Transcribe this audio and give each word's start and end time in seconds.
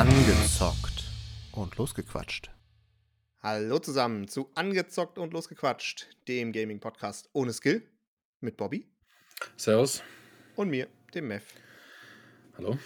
Angezockt 0.00 1.04
und 1.52 1.76
losgequatscht. 1.76 2.50
Hallo 3.42 3.78
zusammen 3.80 4.28
zu 4.28 4.50
Angezockt 4.54 5.18
und 5.18 5.34
Losgequatscht, 5.34 6.08
dem 6.26 6.52
Gaming-Podcast 6.52 7.28
ohne 7.34 7.52
Skill 7.52 7.86
mit 8.40 8.56
Bobby 8.56 8.88
Servus. 9.58 10.02
und 10.56 10.70
mir, 10.70 10.88
dem 11.12 11.28
Mev. 11.28 11.44
Hallo. 12.56 12.78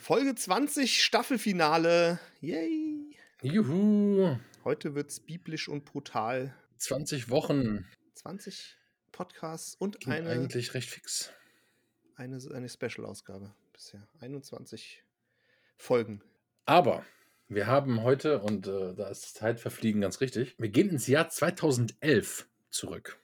Folge 0.00 0.34
20, 0.34 1.04
Staffelfinale. 1.04 2.18
Yay! 2.40 3.16
Juhu. 3.42 4.36
Heute 4.64 4.96
wird's 4.96 5.20
biblisch 5.20 5.68
und 5.68 5.84
brutal. 5.84 6.52
20 6.78 7.30
Wochen. 7.30 7.86
20 8.14 8.76
Podcasts 9.12 9.76
und 9.76 10.00
Ging 10.00 10.12
eine, 10.12 10.30
eigentlich 10.30 10.74
recht 10.74 10.90
fix. 10.90 11.30
eine, 12.16 12.40
eine 12.52 12.68
Special-Ausgabe 12.68 13.54
bisher. 13.72 14.08
21 14.18 15.04
Folgen. 15.76 16.22
Aber 16.66 17.04
wir 17.48 17.66
haben 17.66 18.02
heute, 18.02 18.40
und 18.40 18.66
äh, 18.66 18.94
da 18.94 19.08
ist 19.08 19.34
Zeit 19.34 19.60
verfliegen 19.60 20.00
ganz 20.00 20.20
richtig, 20.20 20.56
wir 20.58 20.68
gehen 20.68 20.90
ins 20.90 21.06
Jahr 21.06 21.28
2011 21.28 22.48
zurück. 22.70 23.18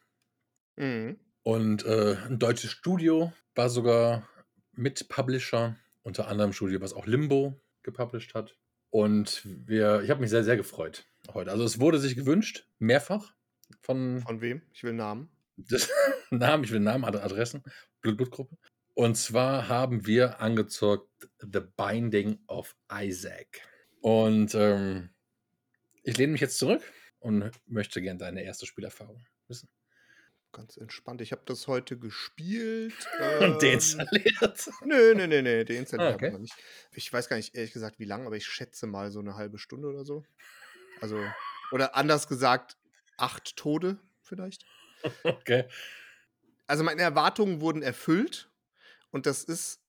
Mhm. 0.77 1.18
Und 1.42 1.84
äh, 1.84 2.16
ein 2.27 2.38
deutsches 2.38 2.70
Studio 2.70 3.32
war 3.55 3.68
sogar 3.68 4.28
mit 4.73 5.09
Publisher, 5.09 5.77
unter 6.02 6.28
anderem 6.28 6.52
Studio, 6.52 6.80
was 6.80 6.92
auch 6.95 7.06
Limbo 7.06 7.60
gepublished 7.82 8.34
hat. 8.34 8.56
Und 8.91 9.43
wir, 9.45 10.02
ich 10.02 10.10
habe 10.10 10.20
mich 10.20 10.30
sehr, 10.30 10.45
sehr 10.45 10.56
gefreut 10.56 11.04
heute. 11.34 11.51
Also 11.51 11.65
es 11.65 11.80
wurde 11.80 11.98
sich 11.98 12.15
gewünscht, 12.15 12.68
mehrfach 12.79 13.34
von, 13.80 14.20
Von 14.20 14.40
wem? 14.40 14.62
Ich 14.73 14.84
will 14.84 14.93
Namen. 14.93 15.30
das 15.56 15.90
Namen, 16.30 16.62
ich 16.65 16.70
will 16.70 16.80
Namen, 16.80 17.04
Ad- 17.04 17.18
Adressen, 17.18 17.62
Blut, 18.02 18.16
Blutgruppe. 18.18 18.56
Und 18.95 19.16
zwar 19.16 19.69
haben 19.69 20.06
wir 20.06 20.41
angezockt 20.41 21.28
The 21.41 21.60
Binding 21.60 22.40
of 22.46 22.76
Isaac. 22.93 23.62
Und 24.01 24.54
ähm, 24.54 25.10
ich 26.02 26.16
lehne 26.18 26.32
mich 26.32 26.40
jetzt 26.40 26.59
zurück 26.59 26.82
und 27.21 27.51
möchte 27.66 28.02
gerne 28.02 28.18
deine 28.18 28.43
erste 28.43 28.66
Spielerfahrung 28.66 29.24
wissen. 29.49 29.68
Ganz 30.52 30.76
entspannt. 30.76 31.23
Ich 31.23 31.32
habe 31.32 31.43
das 31.46 31.66
heute 31.66 31.99
gespielt. 31.99 32.93
Und 33.40 33.43
ähm, 33.43 33.59
deinstalliert. 33.59 34.71
Nö, 34.84 35.15
nö, 35.15 35.27
nö, 35.27 35.40
nö, 35.40 35.65
den 35.65 35.79
installiert 35.79 36.12
Ah, 36.12 36.15
okay. 36.15 36.38
nicht. 36.38 36.54
Ich 36.93 37.10
weiß 37.10 37.30
gar 37.30 37.37
nicht, 37.37 37.54
ehrlich 37.54 37.73
gesagt, 37.73 37.99
wie 37.99 38.04
lange, 38.04 38.27
aber 38.27 38.37
ich 38.37 38.45
schätze 38.45 38.87
mal 38.87 39.10
so 39.10 39.21
eine 39.21 39.37
halbe 39.37 39.59
Stunde 39.59 39.88
oder 39.88 40.04
so. 40.04 40.24
Also, 41.01 41.24
oder 41.71 41.96
anders 41.96 42.29
gesagt, 42.29 42.77
acht 43.16 43.56
Tode 43.56 43.99
vielleicht. 44.21 44.66
Okay. 45.24 45.65
Also 46.68 46.84
meine 46.84 47.02
Erwartungen 47.02 47.60
wurden 47.60 47.82
erfüllt 47.82 48.52
und 49.13 49.27
das 49.27 49.45
ist 49.45 49.80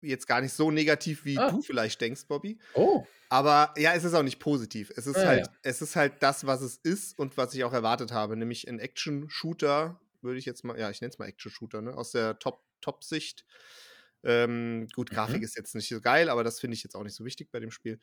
jetzt 0.00 0.26
gar 0.28 0.40
nicht 0.40 0.52
so 0.52 0.70
negativ, 0.70 1.24
wie 1.24 1.38
Ah. 1.38 1.50
du 1.50 1.60
vielleicht 1.62 2.00
denkst, 2.00 2.26
Bobby. 2.28 2.58
Oh, 2.74 3.04
Aber 3.30 3.74
ja, 3.76 3.92
es 3.94 4.04
ist 4.04 4.14
auch 4.14 4.22
nicht 4.22 4.38
positiv. 4.38 4.90
Es 4.96 5.06
ist 5.06 5.16
Ah, 5.18 5.26
halt, 5.26 5.46
ja. 5.46 5.52
es 5.62 5.82
ist 5.82 5.96
halt 5.96 6.22
das, 6.22 6.46
was 6.46 6.62
es 6.62 6.76
ist 6.78 7.18
und 7.18 7.36
was 7.36 7.52
ich 7.54 7.64
auch 7.64 7.72
erwartet 7.74 8.12
habe, 8.12 8.36
nämlich 8.36 8.68
ein 8.68 8.78
Action-Shooter, 8.78 10.00
würde 10.22 10.38
ich 10.38 10.46
jetzt 10.46 10.64
mal, 10.64 10.78
ja, 10.78 10.88
ich 10.90 11.00
nenne 11.00 11.10
es 11.12 11.18
mal 11.18 11.26
Action-Shooter, 11.26 11.82
ne? 11.82 11.94
Aus 11.96 12.12
der 12.12 12.38
Top- 12.38 12.64
Top-Sicht. 12.80 13.44
ähm, 14.24 14.88
gut, 14.94 15.10
Grafik 15.10 15.38
Mhm. 15.38 15.42
ist 15.44 15.56
jetzt 15.56 15.74
nicht 15.76 15.88
so 15.88 16.00
geil, 16.00 16.28
aber 16.28 16.42
das 16.44 16.58
finde 16.60 16.74
ich 16.74 16.82
jetzt 16.82 16.96
auch 16.96 17.04
nicht 17.04 17.14
so 17.14 17.24
wichtig 17.24 17.50
bei 17.52 17.60
dem 17.60 17.70
Spiel. 17.70 18.00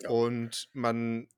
Ja. 0.00 0.10
Und 0.10 0.68
man 0.74 1.28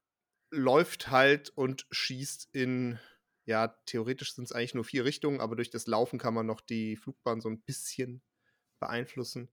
läuft 0.51 1.11
halt 1.11 1.51
und 1.51 1.87
schießt 1.91 2.49
in, 2.53 2.99
ja, 3.47 3.69
theoretisch 3.87 4.35
sind 4.35 4.45
es 4.45 4.53
eigentlich 4.53 4.75
nur 4.75 4.85
vier 4.85 5.05
Richtungen, 5.07 5.41
aber 5.41 5.57
durch 5.57 5.71
das 5.71 5.87
Laufen 5.87 6.19
kann 6.19 6.35
man 6.35 6.47
noch 6.47 6.61
die 6.61 6.97
Flugbahn 6.97 7.41
so 7.41 7.49
ein 7.49 7.61
bisschen 7.63 8.23
beeinflussen. 8.79 9.49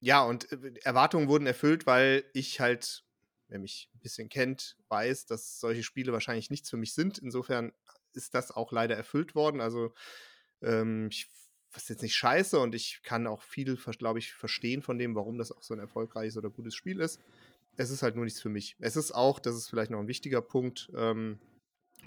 Ja, 0.00 0.22
und 0.24 0.50
äh, 0.52 0.74
Erwartungen 0.82 1.28
wurden 1.28 1.46
erfüllt, 1.46 1.86
weil 1.86 2.24
ich 2.32 2.60
halt, 2.60 3.04
wer 3.48 3.58
mich 3.58 3.90
ein 3.94 4.00
bisschen 4.00 4.28
kennt, 4.28 4.76
weiß, 4.88 5.26
dass 5.26 5.60
solche 5.60 5.82
Spiele 5.82 6.12
wahrscheinlich 6.12 6.50
nichts 6.50 6.70
für 6.70 6.76
mich 6.76 6.94
sind. 6.94 7.18
Insofern 7.18 7.72
ist 8.12 8.34
das 8.34 8.50
auch 8.50 8.72
leider 8.72 8.96
erfüllt 8.96 9.34
worden. 9.34 9.60
Also, 9.60 9.94
ähm, 10.62 11.08
ich 11.10 11.28
was 11.72 11.88
jetzt 11.88 12.02
nicht 12.02 12.16
scheiße 12.16 12.58
und 12.58 12.74
ich 12.74 13.00
kann 13.02 13.26
auch 13.26 13.42
viel, 13.42 13.76
glaube 13.76 14.18
ich, 14.18 14.32
verstehen 14.32 14.82
von 14.82 14.98
dem, 14.98 15.14
warum 15.14 15.38
das 15.38 15.52
auch 15.52 15.62
so 15.62 15.74
ein 15.74 15.80
erfolgreiches 15.80 16.36
oder 16.36 16.50
gutes 16.50 16.74
Spiel 16.74 17.00
ist. 17.00 17.20
Es 17.76 17.90
ist 17.90 18.02
halt 18.02 18.16
nur 18.16 18.24
nichts 18.24 18.40
für 18.40 18.48
mich. 18.48 18.76
Es 18.80 18.96
ist 18.96 19.12
auch, 19.12 19.38
das 19.38 19.54
ist 19.54 19.68
vielleicht 19.68 19.90
noch 19.90 20.00
ein 20.00 20.08
wichtiger 20.08 20.42
Punkt, 20.42 20.90
ähm, 20.96 21.38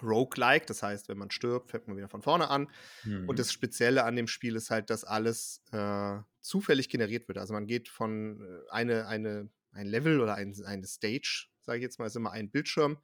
Roguelike, 0.01 0.65
das 0.65 0.81
heißt, 0.81 1.09
wenn 1.09 1.17
man 1.17 1.31
stirbt, 1.31 1.71
fängt 1.71 1.87
man 1.87 1.97
wieder 1.97 2.09
von 2.09 2.21
vorne 2.21 2.49
an. 2.49 2.69
Mhm. 3.03 3.27
Und 3.29 3.39
das 3.39 3.51
Spezielle 3.51 4.03
an 4.03 4.15
dem 4.15 4.27
Spiel 4.27 4.55
ist 4.55 4.69
halt, 4.69 4.89
dass 4.89 5.03
alles 5.03 5.61
äh, 5.71 6.17
zufällig 6.41 6.89
generiert 6.89 7.27
wird. 7.27 7.37
Also 7.37 7.53
man 7.53 7.67
geht 7.67 7.89
von 7.89 8.41
äh, 8.41 8.71
eine, 8.71 9.07
eine, 9.07 9.49
ein 9.71 9.87
Level 9.87 10.21
oder 10.21 10.35
ein, 10.35 10.55
eine 10.65 10.87
Stage, 10.87 11.47
sage 11.61 11.79
ich 11.79 11.83
jetzt 11.83 11.99
mal, 11.99 12.05
ist 12.05 12.15
immer 12.15 12.31
ein 12.31 12.49
Bildschirm 12.49 12.97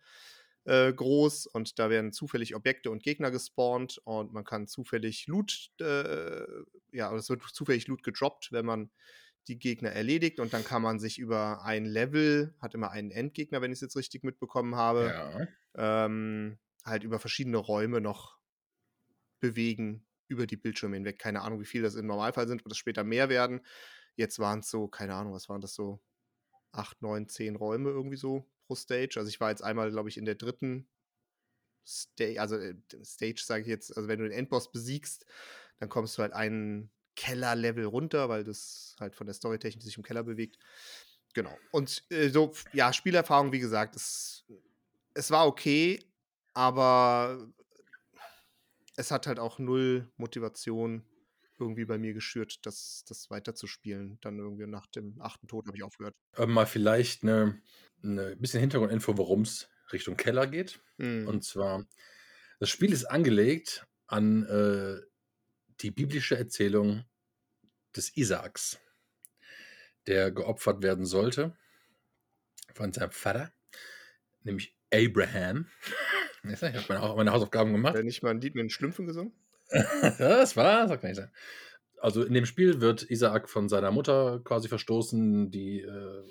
äh, 0.65 0.93
groß 0.93 1.47
und 1.47 1.79
da 1.79 1.89
werden 1.89 2.11
zufällig 2.11 2.55
Objekte 2.55 2.91
und 2.91 3.03
Gegner 3.03 3.31
gespawnt 3.31 3.99
und 4.03 4.33
man 4.33 4.43
kann 4.43 4.67
zufällig 4.67 5.27
Loot, 5.27 5.71
äh, 5.79 6.45
ja, 6.91 7.13
es 7.15 7.29
wird 7.29 7.43
zufällig 7.53 7.87
Loot 7.87 8.03
gedroppt, 8.03 8.51
wenn 8.51 8.65
man 8.65 8.91
die 9.47 9.57
Gegner 9.57 9.89
erledigt 9.91 10.39
und 10.39 10.53
dann 10.53 10.63
kann 10.63 10.81
man 10.81 10.99
sich 10.99 11.17
über 11.17 11.63
ein 11.63 11.85
Level, 11.85 12.53
hat 12.61 12.75
immer 12.75 12.91
einen 12.91 13.09
Endgegner, 13.09 13.61
wenn 13.61 13.71
ich 13.71 13.77
es 13.77 13.81
jetzt 13.81 13.97
richtig 13.97 14.23
mitbekommen 14.23 14.75
habe, 14.75 15.47
ja. 15.75 16.05
ähm, 16.05 16.59
halt 16.89 17.03
über 17.03 17.19
verschiedene 17.19 17.57
Räume 17.57 18.01
noch 18.01 18.37
bewegen 19.39 20.05
über 20.27 20.45
die 20.45 20.57
Bildschirme 20.57 20.95
hinweg. 20.95 21.19
Keine 21.19 21.41
Ahnung, 21.41 21.59
wie 21.59 21.65
viel 21.65 21.81
das 21.81 21.95
im 21.95 22.05
Normalfall 22.05 22.47
sind, 22.47 22.63
wird 22.63 22.71
das 22.71 22.77
später 22.77 23.03
mehr 23.03 23.29
werden. 23.29 23.61
Jetzt 24.15 24.39
waren 24.39 24.59
es 24.59 24.69
so, 24.69 24.87
keine 24.87 25.15
Ahnung, 25.15 25.33
was 25.33 25.49
waren 25.49 25.61
das 25.61 25.73
so? 25.73 25.99
Acht, 26.71 27.01
neun, 27.01 27.27
zehn 27.27 27.55
Räume 27.55 27.89
irgendwie 27.89 28.17
so 28.17 28.47
pro 28.67 28.75
Stage. 28.75 29.15
Also 29.17 29.29
ich 29.29 29.39
war 29.39 29.49
jetzt 29.49 29.63
einmal, 29.63 29.89
glaube 29.89 30.09
ich, 30.09 30.17
in 30.17 30.25
der 30.25 30.35
dritten 30.35 30.87
Stage, 31.87 32.39
also 32.39 32.57
äh, 32.57 32.75
Stage 33.03 33.41
sage 33.43 33.63
ich 33.63 33.67
jetzt, 33.67 33.95
also 33.97 34.07
wenn 34.07 34.19
du 34.19 34.25
den 34.29 34.37
Endboss 34.37 34.71
besiegst, 34.71 35.25
dann 35.79 35.89
kommst 35.89 36.17
du 36.17 36.21
halt 36.21 36.33
einen 36.33 36.91
Kellerlevel 37.15 37.85
runter, 37.85 38.29
weil 38.29 38.43
das 38.43 38.95
halt 38.99 39.15
von 39.15 39.25
der 39.25 39.33
Storytechnik 39.33 39.83
sich 39.83 39.97
im 39.97 40.03
Keller 40.03 40.23
bewegt. 40.23 40.59
Genau. 41.33 41.57
Und 41.71 42.03
äh, 42.09 42.29
so, 42.29 42.53
ja, 42.73 42.93
Spielerfahrung, 42.93 43.51
wie 43.51 43.59
gesagt, 43.59 43.95
es, 43.95 44.45
es 45.13 45.31
war 45.31 45.47
okay, 45.47 45.99
aber 46.59 47.47
es 48.97 49.11
hat 49.11 49.27
halt 49.27 49.39
auch 49.39 49.59
null 49.59 50.11
Motivation 50.17 51.05
irgendwie 51.57 51.85
bei 51.85 51.97
mir 51.97 52.13
geschürt, 52.13 52.65
das, 52.65 53.05
das 53.07 53.29
weiterzuspielen. 53.29 54.17
Dann 54.19 54.39
irgendwie 54.39 54.67
nach 54.67 54.85
dem 54.87 55.21
achten 55.21 55.47
Tod 55.47 55.67
habe 55.67 55.77
ich 55.77 55.83
aufgehört. 55.83 56.15
Aber 56.33 56.47
mal 56.47 56.65
vielleicht 56.65 57.23
eine, 57.23 57.61
eine 58.03 58.35
bisschen 58.35 58.59
Hintergrundinfo, 58.59 59.17
warum 59.17 59.43
es 59.43 59.69
Richtung 59.93 60.17
Keller 60.17 60.47
geht. 60.47 60.81
Mhm. 60.97 61.29
Und 61.29 61.45
zwar, 61.45 61.85
das 62.59 62.69
Spiel 62.69 62.91
ist 62.91 63.05
angelegt 63.05 63.87
an 64.07 64.43
äh, 64.43 64.99
die 65.79 65.91
biblische 65.91 66.37
Erzählung 66.37 67.05
des 67.95 68.17
Isaaks, 68.17 68.79
der 70.07 70.29
geopfert 70.29 70.83
werden 70.83 71.05
sollte 71.05 71.55
von 72.73 72.91
seinem 72.91 73.11
Vater, 73.11 73.53
nämlich 74.43 74.75
Abraham. 74.93 75.67
Ich 76.43 76.61
habe 76.63 76.85
meine, 76.89 77.15
meine 77.15 77.31
Hausaufgaben 77.33 77.71
gemacht. 77.71 77.93
Hat 77.93 77.99
er 77.99 78.03
nicht 78.03 78.23
mal 78.23 78.31
ein 78.31 78.41
Lied 78.41 78.55
mit 78.55 78.63
den 78.63 78.69
Schlümpfen 78.69 79.05
gesungen? 79.05 79.33
das 80.17 80.55
war, 80.55 80.87
das 80.87 80.99
kann 81.01 81.11
ich 81.11 81.17
sagen. 81.17 81.31
Also 82.01 82.23
in 82.23 82.33
dem 82.33 82.45
Spiel 82.45 82.81
wird 82.81 83.03
Isaak 83.09 83.49
von 83.49 83.67
seiner 83.67 83.91
Mutter 83.91 84.41
quasi 84.43 84.67
verstoßen, 84.69 85.51
die 85.51 85.81
äh, 85.81 86.23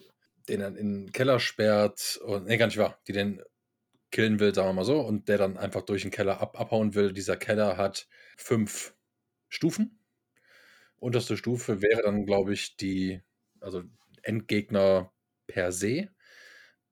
den 0.48 0.60
dann 0.60 0.76
in 0.76 1.04
den 1.04 1.12
Keller 1.12 1.40
sperrt 1.40 2.18
und 2.24 2.46
nee, 2.46 2.56
gar 2.56 2.66
nicht 2.66 2.78
wahr, 2.78 2.98
die 3.06 3.12
den 3.12 3.42
killen 4.10 4.40
will, 4.40 4.54
sagen 4.54 4.70
wir 4.70 4.72
mal 4.72 4.84
so, 4.84 5.00
und 5.00 5.28
der 5.28 5.38
dann 5.38 5.58
einfach 5.58 5.82
durch 5.82 6.02
den 6.02 6.10
Keller 6.10 6.40
ab, 6.40 6.58
abhauen 6.58 6.94
will. 6.94 7.12
Dieser 7.12 7.36
Keller 7.36 7.76
hat 7.76 8.08
fünf 8.36 8.94
Stufen. 9.48 9.98
Unterste 10.96 11.36
Stufe 11.36 11.82
wäre 11.82 12.02
dann, 12.02 12.24
glaube 12.24 12.54
ich, 12.54 12.76
die, 12.76 13.20
also 13.60 13.82
Endgegner 14.22 15.12
per 15.46 15.72
se. 15.72 16.08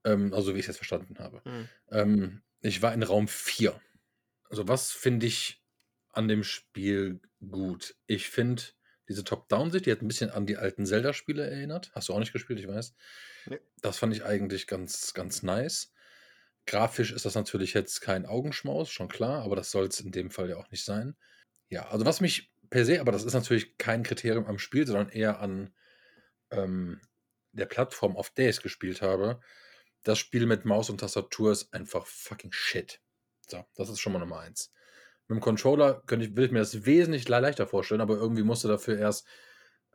Ähm, 0.04 0.32
also 0.34 0.54
wie 0.54 0.58
ich 0.58 0.64
es 0.64 0.68
jetzt 0.68 0.76
verstanden 0.76 1.18
habe. 1.18 1.40
Mhm. 1.44 1.68
Ähm, 1.90 2.42
ich 2.60 2.82
war 2.82 2.92
in 2.94 3.02
Raum 3.02 3.28
4. 3.28 3.78
Also 4.48 4.68
was 4.68 4.92
finde 4.92 5.26
ich 5.26 5.62
an 6.10 6.28
dem 6.28 6.44
Spiel 6.44 7.20
gut? 7.48 7.96
Ich 8.06 8.28
finde 8.28 8.62
diese 9.08 9.24
Top-Down-Sicht, 9.24 9.86
die 9.86 9.92
hat 9.92 10.02
ein 10.02 10.08
bisschen 10.08 10.30
an 10.30 10.46
die 10.46 10.56
alten 10.56 10.86
Zelda-Spiele 10.86 11.48
erinnert. 11.48 11.90
Hast 11.94 12.08
du 12.08 12.14
auch 12.14 12.18
nicht 12.18 12.32
gespielt, 12.32 12.58
ich 12.58 12.68
weiß. 12.68 12.94
Nee. 13.46 13.60
Das 13.80 13.98
fand 13.98 14.14
ich 14.14 14.24
eigentlich 14.24 14.66
ganz, 14.66 15.14
ganz 15.14 15.42
nice. 15.42 15.92
Grafisch 16.66 17.12
ist 17.12 17.24
das 17.24 17.36
natürlich 17.36 17.74
jetzt 17.74 18.00
kein 18.00 18.26
Augenschmaus, 18.26 18.90
schon 18.90 19.08
klar, 19.08 19.44
aber 19.44 19.54
das 19.54 19.70
soll 19.70 19.86
es 19.86 20.00
in 20.00 20.10
dem 20.10 20.30
Fall 20.30 20.48
ja 20.48 20.56
auch 20.56 20.70
nicht 20.70 20.84
sein. 20.84 21.14
Ja, 21.68 21.88
also 21.88 22.04
was 22.04 22.20
mich 22.20 22.52
per 22.70 22.84
se, 22.84 23.00
aber 23.00 23.12
das 23.12 23.24
ist 23.24 23.34
natürlich 23.34 23.78
kein 23.78 24.02
Kriterium 24.02 24.46
am 24.46 24.58
Spiel, 24.58 24.86
sondern 24.86 25.08
eher 25.08 25.38
an 25.38 25.72
ähm, 26.50 27.00
der 27.52 27.66
Plattform, 27.66 28.16
auf 28.16 28.30
der 28.30 28.50
ich 28.50 28.56
es 28.56 28.62
gespielt 28.62 29.02
habe. 29.02 29.40
Das 30.06 30.18
Spiel 30.18 30.46
mit 30.46 30.64
Maus 30.64 30.88
und 30.88 30.98
Tastatur 31.00 31.50
ist 31.50 31.74
einfach 31.74 32.06
fucking 32.06 32.52
shit. 32.52 33.00
So, 33.48 33.64
das 33.74 33.88
ist 33.88 33.98
schon 33.98 34.12
mal 34.12 34.20
Nummer 34.20 34.38
eins. 34.38 34.72
Mit 35.26 35.36
dem 35.38 35.40
Controller 35.40 36.00
könnte 36.06 36.26
ich, 36.26 36.36
will 36.36 36.44
ich 36.44 36.52
mir 36.52 36.60
das 36.60 36.86
wesentlich 36.86 37.28
le- 37.28 37.40
leichter 37.40 37.66
vorstellen, 37.66 38.00
aber 38.00 38.14
irgendwie 38.14 38.44
musste 38.44 38.68
dafür 38.68 38.96
erst 38.98 39.26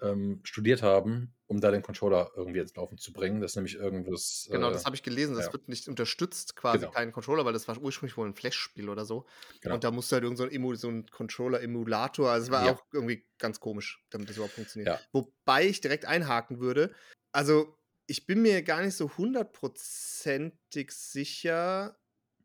ähm, 0.01 0.41
studiert 0.43 0.81
haben, 0.81 1.33
um 1.45 1.61
da 1.61 1.71
den 1.71 1.81
Controller 1.81 2.31
irgendwie 2.35 2.59
ins 2.59 2.75
Laufen 2.75 2.97
zu 2.97 3.13
bringen. 3.13 3.39
Das 3.39 3.51
ist 3.51 3.55
nämlich 3.55 3.75
irgendwas. 3.75 4.49
Genau, 4.51 4.69
Äh, 4.69 4.73
das 4.73 4.83
habe 4.83 4.95
ich 4.97 5.03
gelesen. 5.03 5.35
Das 5.35 5.45
ja. 5.45 5.53
wird 5.53 5.69
nicht 5.69 5.87
unterstützt, 5.87 6.55
quasi 6.57 6.79
Genau. 6.79 6.91
kein 6.91 7.11
Controller, 7.13 7.45
weil 7.45 7.53
das 7.53 7.67
war 7.69 7.77
ursprünglich 7.77 8.17
wohl 8.17 8.27
ein 8.27 8.33
Flash-Spiel 8.33 8.89
oder 8.89 9.05
so. 9.05 9.25
Genau. 9.61 9.75
Und 9.75 9.83
da 9.85 9.91
musste 9.91 10.15
halt 10.15 10.23
irgend 10.23 10.39
so 10.39 10.43
ein, 10.43 10.51
Emu, 10.51 10.75
so 10.75 10.89
ein 10.89 11.05
Controller-Emulator. 11.05 12.29
Also 12.29 12.45
es 12.47 12.51
war 12.51 12.65
Ja. 12.65 12.73
auch 12.73 12.83
irgendwie 12.91 13.25
ganz 13.37 13.61
komisch, 13.61 14.03
damit 14.09 14.27
das 14.27 14.35
überhaupt 14.35 14.55
funktioniert. 14.55 14.87
Ja. 14.89 14.99
Wobei 15.13 15.67
ich 15.67 15.79
direkt 15.79 16.03
einhaken 16.05 16.59
würde. 16.59 16.93
Also, 17.31 17.77
ich 18.07 18.25
bin 18.25 18.41
mir 18.41 18.61
gar 18.63 18.81
nicht 18.83 18.95
so 18.95 19.15
hundertprozentig 19.17 20.91
sicher, 20.91 21.97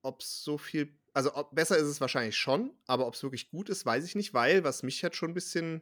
ob 0.03 0.21
es 0.21 0.43
so 0.43 0.59
viel. 0.59 0.99
Also, 1.13 1.35
ob, 1.35 1.55
besser 1.55 1.77
ist 1.77 1.87
es 1.87 2.01
wahrscheinlich 2.01 2.37
schon, 2.37 2.73
aber 2.87 3.07
ob 3.07 3.15
es 3.15 3.23
wirklich 3.23 3.49
gut 3.49 3.69
ist, 3.69 3.87
weiß 3.87 4.05
ich 4.05 4.15
nicht, 4.15 4.35
weil 4.35 4.65
was 4.65 4.83
mich 4.83 5.03
halt 5.03 5.17
schon 5.17 5.31
ein 5.31 5.35
bisschen 5.35 5.81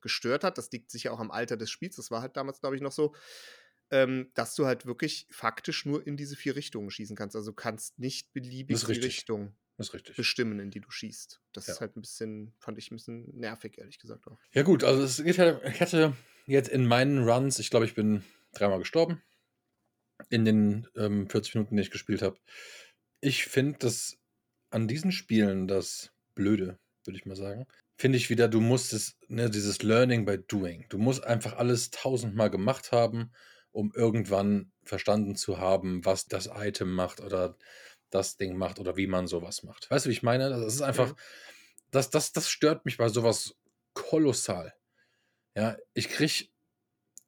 gestört 0.00 0.44
hat, 0.44 0.58
das 0.58 0.70
liegt 0.70 0.90
sicher 0.90 1.12
auch 1.12 1.18
am 1.18 1.30
Alter 1.30 1.56
des 1.56 1.70
Spiels, 1.70 1.96
das 1.96 2.10
war 2.10 2.22
halt 2.22 2.36
damals, 2.36 2.60
glaube 2.60 2.76
ich, 2.76 2.82
noch 2.82 2.92
so, 2.92 3.14
ähm, 3.90 4.30
dass 4.34 4.54
du 4.54 4.66
halt 4.66 4.86
wirklich 4.86 5.26
faktisch 5.30 5.86
nur 5.86 6.06
in 6.06 6.16
diese 6.16 6.36
vier 6.36 6.54
Richtungen 6.54 6.90
schießen 6.90 7.16
kannst. 7.16 7.34
Also, 7.36 7.50
du 7.50 7.56
kannst 7.56 7.98
nicht 7.98 8.32
beliebig 8.32 8.84
die. 8.84 8.92
Richtung 8.92 9.56
bestimmen, 10.16 10.58
in 10.58 10.70
die 10.70 10.80
du 10.80 10.90
schießt. 10.90 11.40
Das 11.52 11.66
Ja. 11.66 11.74
ist 11.74 11.80
halt 11.80 11.96
ein 11.96 12.00
bisschen, 12.00 12.54
fand 12.58 12.78
ich 12.78 12.90
ein 12.90 12.96
bisschen 12.96 13.36
nervig, 13.36 13.78
ehrlich 13.78 13.98
gesagt 13.98 14.26
auch. 14.26 14.38
Ja, 14.52 14.62
gut, 14.62 14.84
also 14.84 15.02
es 15.02 15.22
geht 15.22 15.38
halt, 15.38 15.60
ich 15.64 15.80
hatte 15.80 16.16
jetzt 16.46 16.68
in 16.68 16.86
meinen 16.86 17.28
Runs, 17.28 17.58
ich 17.58 17.70
glaube, 17.70 17.84
ich 17.84 17.94
bin 17.94 18.24
dreimal 18.58 18.78
gestorben. 18.78 19.22
In 20.30 20.44
den 20.44 20.88
ähm, 20.96 21.28
40 21.28 21.54
Minuten, 21.54 21.76
die 21.76 21.82
ich 21.82 21.90
gespielt 21.90 22.22
habe. 22.22 22.38
Ich 23.20 23.44
finde 23.46 23.78
das 23.78 24.18
an 24.70 24.88
diesen 24.88 25.12
Spielen 25.12 25.68
das 25.68 26.12
Blöde, 26.34 26.78
würde 27.04 27.18
ich 27.18 27.26
mal 27.26 27.36
sagen. 27.36 27.66
Finde 27.98 28.18
ich 28.18 28.30
wieder, 28.30 28.48
du 28.48 28.60
musst 28.60 28.92
es, 28.92 29.18
ne, 29.28 29.50
dieses 29.50 29.82
Learning 29.82 30.24
by 30.24 30.38
Doing. 30.38 30.86
Du 30.88 30.98
musst 30.98 31.24
einfach 31.24 31.56
alles 31.56 31.90
tausendmal 31.90 32.50
gemacht 32.50 32.92
haben, 32.92 33.32
um 33.72 33.92
irgendwann 33.94 34.72
verstanden 34.84 35.36
zu 35.36 35.58
haben, 35.58 36.04
was 36.04 36.26
das 36.26 36.48
Item 36.52 36.92
macht 36.92 37.20
oder 37.20 37.56
das 38.10 38.36
Ding 38.36 38.56
macht 38.56 38.78
oder 38.78 38.96
wie 38.96 39.06
man 39.06 39.26
sowas 39.26 39.62
macht. 39.62 39.90
Weißt 39.90 40.06
du, 40.06 40.10
wie 40.10 40.14
ich 40.14 40.22
meine? 40.22 40.48
Das 40.50 40.74
ist 40.74 40.82
einfach, 40.82 41.10
Mhm. 41.10 41.16
das, 41.90 42.10
das, 42.10 42.32
das 42.32 42.48
stört 42.50 42.84
mich 42.84 42.96
bei 42.98 43.08
sowas 43.08 43.56
kolossal. 43.94 44.74
Ja, 45.56 45.76
ich 45.94 46.08
krieg, 46.08 46.50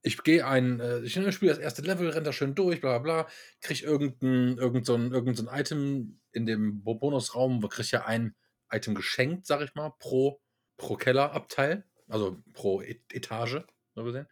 ich 0.03 0.23
gehe 0.23 0.47
ein, 0.47 0.81
äh, 0.81 1.00
ich 1.00 1.12
spiele 1.15 1.53
das 1.53 1.59
erste 1.59 1.83
Level, 1.83 2.11
renn 2.11 2.25
da 2.25 2.33
schön 2.33 2.55
durch, 2.55 2.81
bla 2.81 2.99
bla 2.99 3.23
bla, 3.23 3.31
krieg 3.61 3.83
irgendein, 3.83 4.59
irgend 4.59 4.87
so 4.87 4.95
ein, 4.95 5.12
irgend 5.12 5.37
so 5.37 5.47
ein 5.49 5.61
Item 5.61 6.21
in 6.33 6.47
dem 6.47 6.83
Bo- 6.83 6.95
Bonusraum, 6.95 7.62
wo 7.62 7.69
krieg 7.69 7.85
ich 7.85 7.93
ja 7.93 8.05
ein 8.06 8.35
Item 8.71 8.95
geschenkt, 8.95 9.47
sag 9.47 9.61
ich 9.62 9.75
mal, 9.75 9.91
pro, 9.99 10.41
pro 10.77 10.97
Kellerabteil, 10.97 11.85
also 12.09 12.43
pro 12.53 12.83
E- 12.83 13.00
Etage, 13.12 13.62
so 13.95 14.05
gesehen. 14.05 14.27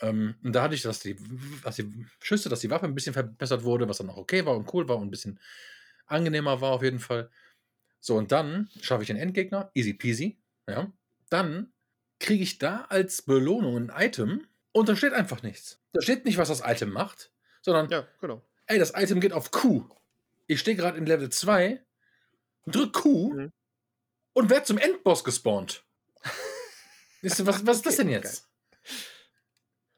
Ähm, 0.00 0.34
und 0.42 0.52
da 0.54 0.62
hatte 0.62 0.74
ich, 0.74 0.82
dass 0.82 1.00
die, 1.00 1.16
dass 1.62 1.76
die 1.76 2.06
Schüsse, 2.20 2.48
dass 2.48 2.60
die 2.60 2.70
Waffe 2.70 2.86
ein 2.86 2.94
bisschen 2.94 3.12
verbessert 3.12 3.64
wurde, 3.64 3.88
was 3.88 3.98
dann 3.98 4.10
auch 4.10 4.16
okay 4.16 4.44
war 4.44 4.56
und 4.56 4.72
cool 4.74 4.88
war 4.88 4.96
und 4.96 5.08
ein 5.08 5.10
bisschen 5.10 5.38
angenehmer 6.06 6.60
war 6.60 6.72
auf 6.72 6.82
jeden 6.82 6.98
Fall. 7.00 7.30
So, 8.00 8.16
und 8.16 8.32
dann 8.32 8.68
schaffe 8.80 9.02
ich 9.02 9.08
den 9.08 9.16
Endgegner, 9.16 9.70
easy 9.74 9.94
peasy, 9.94 10.40
ja. 10.68 10.92
Dann 11.30 11.72
kriege 12.18 12.42
ich 12.42 12.58
da 12.58 12.86
als 12.88 13.22
Belohnung 13.22 13.76
ein 13.76 13.92
Item 14.06 14.46
und 14.72 14.88
da 14.88 14.96
steht 14.96 15.12
einfach 15.12 15.42
nichts. 15.42 15.78
Da 15.92 16.00
steht 16.02 16.24
nicht, 16.24 16.38
was 16.38 16.48
das 16.48 16.62
Item 16.64 16.90
macht, 16.90 17.30
sondern, 17.62 17.88
Ja, 17.90 18.06
genau. 18.20 18.42
ey, 18.66 18.78
das 18.78 18.92
Item 18.94 19.20
geht 19.20 19.32
auf 19.32 19.50
Q. 19.50 19.84
Ich 20.46 20.60
stehe 20.60 20.76
gerade 20.76 20.98
in 20.98 21.06
Level 21.06 21.30
2, 21.30 21.82
drück 22.66 22.92
Q 22.92 23.32
Mhm. 23.34 23.52
und 24.34 24.50
werde 24.50 24.64
zum 24.64 24.78
Endboss 24.78 25.24
gespawnt. 25.24 25.84
Was, 27.22 27.46
was 27.46 27.76
ist 27.76 27.86
das 27.86 27.96
denn 27.96 28.08
jetzt? 28.08 28.48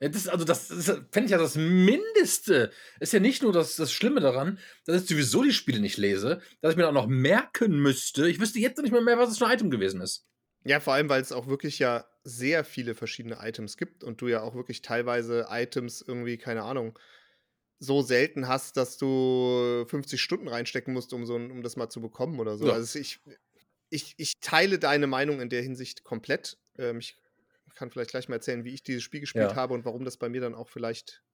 Ja, 0.00 0.08
das, 0.10 0.28
also, 0.28 0.44
das, 0.44 0.68
das 0.68 0.84
fände 1.10 1.24
ich 1.24 1.30
ja 1.30 1.38
das 1.38 1.54
Mindeste. 1.54 2.70
Ist 3.00 3.14
ja 3.14 3.20
nicht 3.20 3.42
nur 3.42 3.52
das, 3.52 3.76
das 3.76 3.92
Schlimme 3.92 4.20
daran, 4.20 4.58
dass 4.84 5.02
ich 5.02 5.08
sowieso 5.08 5.42
die 5.42 5.52
Spiele 5.54 5.80
nicht 5.80 5.96
lese, 5.96 6.42
dass 6.60 6.72
ich 6.72 6.76
mir 6.76 6.86
auch 6.86 6.92
noch 6.92 7.06
merken 7.06 7.78
müsste. 7.80 8.28
Ich 8.28 8.40
wüsste 8.40 8.58
jetzt 8.58 8.76
noch 8.76 8.82
nicht 8.82 8.92
mal 8.92 9.00
mehr, 9.02 9.16
was 9.18 9.30
es 9.30 9.38
für 9.38 9.46
ein 9.46 9.52
Item 9.54 9.70
gewesen 9.70 10.02
ist. 10.02 10.26
Ja, 10.64 10.80
vor 10.80 10.92
allem, 10.92 11.08
weil 11.08 11.22
es 11.22 11.32
auch 11.32 11.46
wirklich 11.46 11.78
ja 11.78 12.04
sehr 12.24 12.64
viele 12.64 12.94
verschiedene 12.94 13.38
Items 13.40 13.76
gibt 13.76 14.04
und 14.04 14.20
du 14.20 14.28
ja 14.28 14.42
auch 14.42 14.54
wirklich 14.54 14.82
teilweise 14.82 15.46
Items 15.50 16.02
irgendwie, 16.06 16.38
keine 16.38 16.62
Ahnung, 16.64 16.98
so 17.78 18.02
selten 18.02 18.48
hast, 18.48 18.76
dass 18.76 18.98
du 18.98 19.84
50 19.88 20.22
Stunden 20.22 20.48
reinstecken 20.48 20.94
musst, 20.94 21.12
um, 21.12 21.26
so, 21.26 21.34
um 21.36 21.62
das 21.62 21.76
mal 21.76 21.90
zu 21.90 22.00
bekommen 22.00 22.40
oder 22.40 22.56
so. 22.56 22.68
Ja. 22.68 22.72
Also 22.72 22.98
ich, 22.98 23.20
ich, 23.90 24.14
ich 24.18 24.34
teile 24.40 24.78
deine 24.78 25.06
Meinung 25.06 25.40
in 25.40 25.48
der 25.50 25.62
Hinsicht 25.62 26.04
komplett. 26.04 26.58
Ähm, 26.78 26.98
ich 27.00 27.18
kann 27.74 27.90
vielleicht 27.90 28.10
gleich 28.10 28.28
mal 28.28 28.36
erzählen, 28.36 28.64
wie 28.64 28.74
ich 28.74 28.82
dieses 28.82 29.02
Spiel 29.02 29.20
gespielt 29.20 29.54
Ja. 29.54 29.56
habe 29.56 29.74
und 29.74 29.84
warum 29.84 30.04
das 30.04 30.16
bei 30.16 30.28
mir 30.28 30.40
dann 30.40 30.54
auch 30.54 30.68
vielleicht 30.68 31.24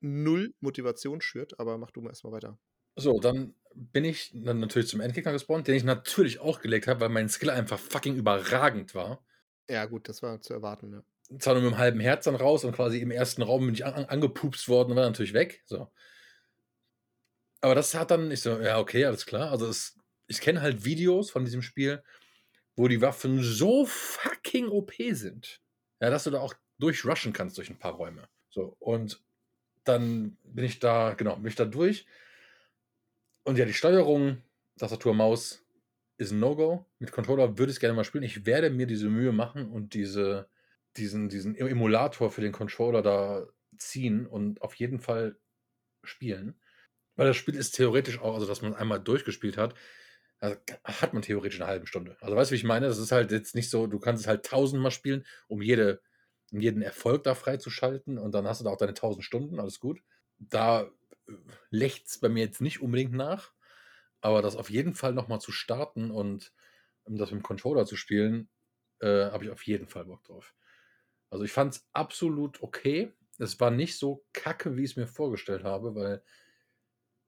null 0.00 0.54
Motivation 0.60 1.20
schürt, 1.20 1.60
aber 1.60 1.78
mach 1.78 1.90
du 1.92 2.02
mal 2.02 2.10
erstmal 2.10 2.32
weiter. 2.34 2.58
So, 2.96 3.18
dann 3.20 3.54
bin 3.74 4.04
ich 4.04 4.30
dann 4.34 4.60
natürlich 4.60 4.88
zum 4.88 5.00
Endgegner 5.00 5.32
gespawnt, 5.32 5.68
den 5.68 5.74
ich 5.76 5.84
natürlich 5.84 6.40
auch 6.40 6.60
gelegt 6.60 6.86
habe, 6.86 7.00
weil 7.00 7.08
mein 7.08 7.28
Skill 7.28 7.50
einfach 7.50 7.78
fucking 7.78 8.16
überragend 8.16 8.94
war. 8.94 9.24
Ja, 9.70 9.84
gut, 9.86 10.08
das 10.08 10.20
war 10.20 10.40
zu 10.40 10.52
erwarten, 10.52 10.92
ja. 10.92 11.38
Zwar 11.38 11.54
nur 11.54 11.62
mit 11.62 11.72
einem 11.72 11.78
halben 11.78 12.00
Herz 12.00 12.24
dann 12.24 12.34
raus 12.34 12.64
und 12.64 12.72
quasi 12.72 12.98
im 12.98 13.12
ersten 13.12 13.42
Raum 13.42 13.66
bin 13.66 13.74
ich 13.74 13.84
an, 13.84 13.94
an, 13.94 14.04
angepupst 14.06 14.68
worden 14.68 14.90
und 14.90 14.96
war 14.96 15.06
natürlich 15.06 15.32
weg. 15.32 15.62
So. 15.64 15.88
Aber 17.60 17.76
das 17.76 17.94
hat 17.94 18.10
dann, 18.10 18.32
ich 18.32 18.40
so, 18.40 18.60
ja, 18.60 18.80
okay, 18.80 19.04
alles 19.04 19.26
klar. 19.26 19.52
Also 19.52 19.68
es, 19.68 19.96
ich 20.26 20.40
kenne 20.40 20.60
halt 20.60 20.84
Videos 20.84 21.30
von 21.30 21.44
diesem 21.44 21.62
Spiel, 21.62 22.02
wo 22.74 22.88
die 22.88 23.00
Waffen 23.00 23.44
so 23.44 23.86
fucking 23.86 24.66
OP 24.66 24.92
sind. 25.12 25.60
Ja, 26.00 26.10
dass 26.10 26.24
du 26.24 26.30
da 26.30 26.40
auch 26.40 26.54
durchrushen 26.80 27.32
kannst 27.32 27.56
durch 27.58 27.70
ein 27.70 27.78
paar 27.78 27.92
Räume. 27.92 28.28
So, 28.48 28.74
und 28.80 29.22
dann 29.84 30.36
bin 30.42 30.64
ich 30.64 30.80
da, 30.80 31.14
genau, 31.14 31.36
bin 31.36 31.46
ich 31.46 31.54
da 31.54 31.64
durch. 31.64 32.06
Und 33.44 33.56
ja, 33.56 33.66
die 33.66 33.74
Steuerung, 33.74 34.42
Tastatur, 34.78 35.14
Maus 35.14 35.62
ist 36.20 36.32
ein 36.32 36.38
No-Go. 36.38 36.86
Mit 36.98 37.12
Controller 37.12 37.56
würde 37.58 37.70
ich 37.70 37.76
es 37.76 37.80
gerne 37.80 37.94
mal 37.94 38.04
spielen. 38.04 38.24
Ich 38.24 38.44
werde 38.44 38.70
mir 38.70 38.86
diese 38.86 39.08
Mühe 39.08 39.32
machen 39.32 39.70
und 39.70 39.94
diese, 39.94 40.48
diesen, 40.96 41.30
diesen 41.30 41.56
Emulator 41.56 42.30
für 42.30 42.42
den 42.42 42.52
Controller 42.52 43.00
da 43.00 43.46
ziehen 43.78 44.26
und 44.26 44.60
auf 44.60 44.74
jeden 44.74 45.00
Fall 45.00 45.38
spielen. 46.04 46.60
Weil 47.16 47.26
das 47.26 47.38
Spiel 47.38 47.56
ist 47.56 47.72
theoretisch 47.72 48.20
auch, 48.20 48.34
also 48.34 48.46
dass 48.46 48.60
man 48.60 48.74
einmal 48.74 49.00
durchgespielt 49.00 49.56
hat, 49.56 49.74
hat 50.84 51.14
man 51.14 51.22
theoretisch 51.22 51.60
eine 51.60 51.68
halbe 51.70 51.86
Stunde. 51.86 52.16
Also 52.20 52.36
weißt 52.36 52.50
du, 52.50 52.52
wie 52.52 52.58
ich 52.58 52.64
meine? 52.64 52.86
Das 52.86 52.98
ist 52.98 53.12
halt 53.12 53.32
jetzt 53.32 53.54
nicht 53.54 53.70
so, 53.70 53.86
du 53.86 53.98
kannst 53.98 54.22
es 54.22 54.28
halt 54.28 54.44
tausendmal 54.44 54.90
spielen, 54.90 55.24
um 55.48 55.62
jede, 55.62 56.02
um 56.52 56.60
jeden 56.60 56.82
Erfolg 56.82 57.24
da 57.24 57.34
freizuschalten 57.34 58.18
und 58.18 58.32
dann 58.32 58.46
hast 58.46 58.60
du 58.60 58.64
da 58.64 58.70
auch 58.70 58.78
deine 58.78 58.94
tausend 58.94 59.24
Stunden, 59.24 59.58
alles 59.58 59.80
gut. 59.80 60.02
Da 60.38 60.90
lächt 61.70 62.08
es 62.08 62.18
bei 62.18 62.28
mir 62.28 62.44
jetzt 62.44 62.60
nicht 62.60 62.80
unbedingt 62.80 63.12
nach, 63.12 63.52
aber 64.20 64.42
das 64.42 64.56
auf 64.56 64.70
jeden 64.70 64.94
Fall 64.94 65.12
nochmal 65.12 65.40
zu 65.40 65.52
starten 65.52 66.10
und 66.10 66.52
um 67.04 67.16
das 67.16 67.30
mit 67.30 67.40
dem 67.40 67.42
Controller 67.42 67.86
zu 67.86 67.96
spielen, 67.96 68.48
äh, 69.00 69.30
habe 69.30 69.44
ich 69.44 69.50
auf 69.50 69.66
jeden 69.66 69.88
Fall 69.88 70.04
Bock 70.04 70.22
drauf. 70.24 70.54
Also 71.30 71.44
ich 71.44 71.52
fand 71.52 71.74
es 71.74 71.88
absolut 71.92 72.62
okay. 72.62 73.12
Es 73.38 73.58
war 73.60 73.70
nicht 73.70 73.96
so 73.96 74.26
kacke, 74.32 74.76
wie 74.76 74.84
ich 74.84 74.90
es 74.90 74.96
mir 74.96 75.06
vorgestellt 75.06 75.64
habe, 75.64 75.94
weil 75.94 76.22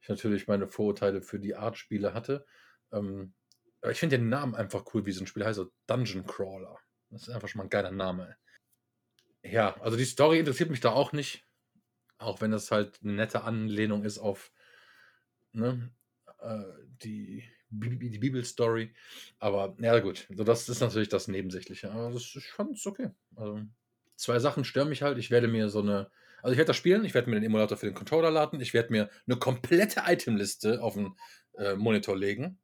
ich 0.01 0.09
natürlich 0.09 0.49
meine 0.49 0.67
Vorurteile 0.67 1.23
für 1.23 1.39
die 1.39 1.55
Art 1.55 1.79
Spiele 1.79 2.13
hatte. 2.13 2.45
Ähm, 2.93 3.33
aber 3.81 3.93
ich 3.93 3.99
finde 3.99 4.19
den 4.19 4.29
Namen 4.29 4.55
einfach 4.55 4.85
cool, 4.93 5.07
wie 5.07 5.13
so 5.13 5.23
ein 5.23 5.27
Spiel 5.27 5.45
heißt, 5.45 5.57
so 5.57 5.73
Dungeon 5.87 6.27
Crawler. 6.27 6.79
Das 7.11 7.23
ist 7.23 7.31
einfach 7.31 7.49
schon 7.49 7.59
mal 7.59 7.65
ein 7.65 7.71
geiler 7.71 7.91
Name. 7.91 8.37
Ja, 9.43 9.81
also 9.81 9.97
die 9.97 10.05
Story 10.05 10.39
interessiert 10.39 10.71
mich 10.71 10.81
da 10.81 10.91
auch 10.91 11.13
nicht. 11.13 11.47
Auch 12.19 12.41
wenn 12.41 12.51
das 12.53 12.71
halt 12.71 13.01
eine 13.03 13.15
nette 13.15 13.43
Anlehnung 13.43 14.05
ist 14.05 14.19
auf 14.19 14.53
ne, 15.53 15.91
die, 17.03 17.45
Bi- 17.71 18.11
die 18.11 18.19
Bibelstory. 18.19 18.95
Aber 19.39 19.77
ja, 19.81 19.99
gut, 20.01 20.27
so 20.35 20.45
das 20.45 20.69
ist 20.69 20.81
natürlich 20.81 21.09
das 21.09 21.29
Nebensächliche. 21.29 21.91
Aber 21.91 22.11
das, 22.11 22.25
fand 22.55 22.77
es 22.77 22.87
okay. 22.87 23.11
Also, 23.37 23.61
zwei 24.17 24.39
Sachen 24.39 24.65
stören 24.65 24.89
mich 24.89 25.03
halt. 25.03 25.19
Ich 25.19 25.31
werde 25.31 25.49
mir 25.49 25.69
so 25.69 25.81
eine. 25.81 26.11
Also 26.43 26.53
ich 26.55 26.59
werde 26.59 26.69
das 26.69 26.77
spielen, 26.77 27.05
ich 27.05 27.15
werde 27.15 27.31
mir 27.31 27.37
den 27.37 27.45
Emulator 27.45 27.79
für 27.79 27.87
den 27.87 27.95
Controller 27.95 28.31
laden, 28.31 28.61
ich 28.61 28.75
werde 28.75 28.91
mir 28.91 29.09
eine 29.29 29.37
komplette 29.37 30.03
Itemliste 30.09 30.83
auf 30.83 30.95
den 30.95 31.15
äh, 31.57 31.77
Monitor 31.77 32.17
legen. 32.17 32.59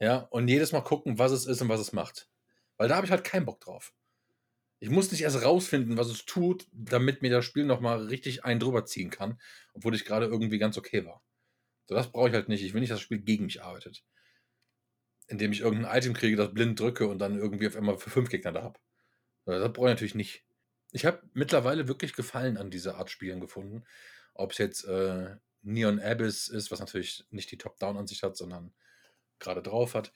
Ja, 0.00 0.18
und 0.30 0.48
jedes 0.48 0.72
Mal 0.72 0.82
gucken, 0.82 1.18
was 1.18 1.32
es 1.32 1.46
ist 1.46 1.62
und 1.62 1.70
was 1.70 1.80
es 1.80 1.94
macht. 1.94 2.28
Weil 2.76 2.88
da 2.88 2.96
habe 2.96 3.06
ich 3.06 3.10
halt 3.10 3.24
keinen 3.24 3.46
Bock 3.46 3.60
drauf. 3.60 3.94
Ich 4.80 4.90
muss 4.90 5.10
nicht 5.10 5.22
erst 5.22 5.42
rausfinden, 5.42 5.96
was 5.96 6.08
es 6.08 6.26
tut, 6.26 6.66
damit 6.72 7.22
mir 7.22 7.30
das 7.30 7.44
Spiel 7.46 7.64
nochmal 7.64 8.04
richtig 8.06 8.44
einen 8.44 8.60
drüber 8.60 8.84
ziehen 8.84 9.08
kann, 9.08 9.40
obwohl 9.72 9.94
ich 9.94 10.04
gerade 10.04 10.26
irgendwie 10.26 10.58
ganz 10.58 10.76
okay 10.76 11.06
war. 11.06 11.22
So, 11.90 11.96
das 11.96 12.12
brauche 12.12 12.28
ich 12.28 12.34
halt 12.34 12.48
nicht. 12.48 12.62
Ich 12.62 12.72
will 12.72 12.80
nicht, 12.80 12.92
dass 12.92 12.98
das 12.98 13.02
Spiel 13.02 13.18
gegen 13.18 13.46
mich 13.46 13.64
arbeitet. 13.64 14.04
Indem 15.26 15.50
ich 15.50 15.58
irgendein 15.58 15.98
Item 15.98 16.14
kriege, 16.14 16.36
das 16.36 16.54
blind 16.54 16.78
drücke 16.78 17.08
und 17.08 17.18
dann 17.18 17.36
irgendwie 17.36 17.66
auf 17.66 17.74
einmal 17.74 17.98
für 17.98 18.10
fünf 18.10 18.30
Gegner 18.30 18.52
da 18.52 18.62
habe. 18.62 18.78
Das 19.44 19.72
brauche 19.72 19.88
ich 19.88 19.94
natürlich 19.94 20.14
nicht. 20.14 20.44
Ich 20.92 21.04
habe 21.04 21.20
mittlerweile 21.32 21.88
wirklich 21.88 22.12
Gefallen 22.12 22.58
an 22.58 22.70
dieser 22.70 22.94
Art 22.94 23.10
Spielen 23.10 23.40
gefunden. 23.40 23.82
Ob 24.34 24.52
es 24.52 24.58
jetzt 24.58 24.84
äh, 24.84 25.34
Neon 25.62 25.98
Abyss 25.98 26.46
ist, 26.46 26.70
was 26.70 26.78
natürlich 26.78 27.24
nicht 27.30 27.50
die 27.50 27.58
Top-Down-Ansicht 27.58 28.22
hat, 28.22 28.36
sondern 28.36 28.72
gerade 29.40 29.60
drauf 29.60 29.94
hat. 29.94 30.12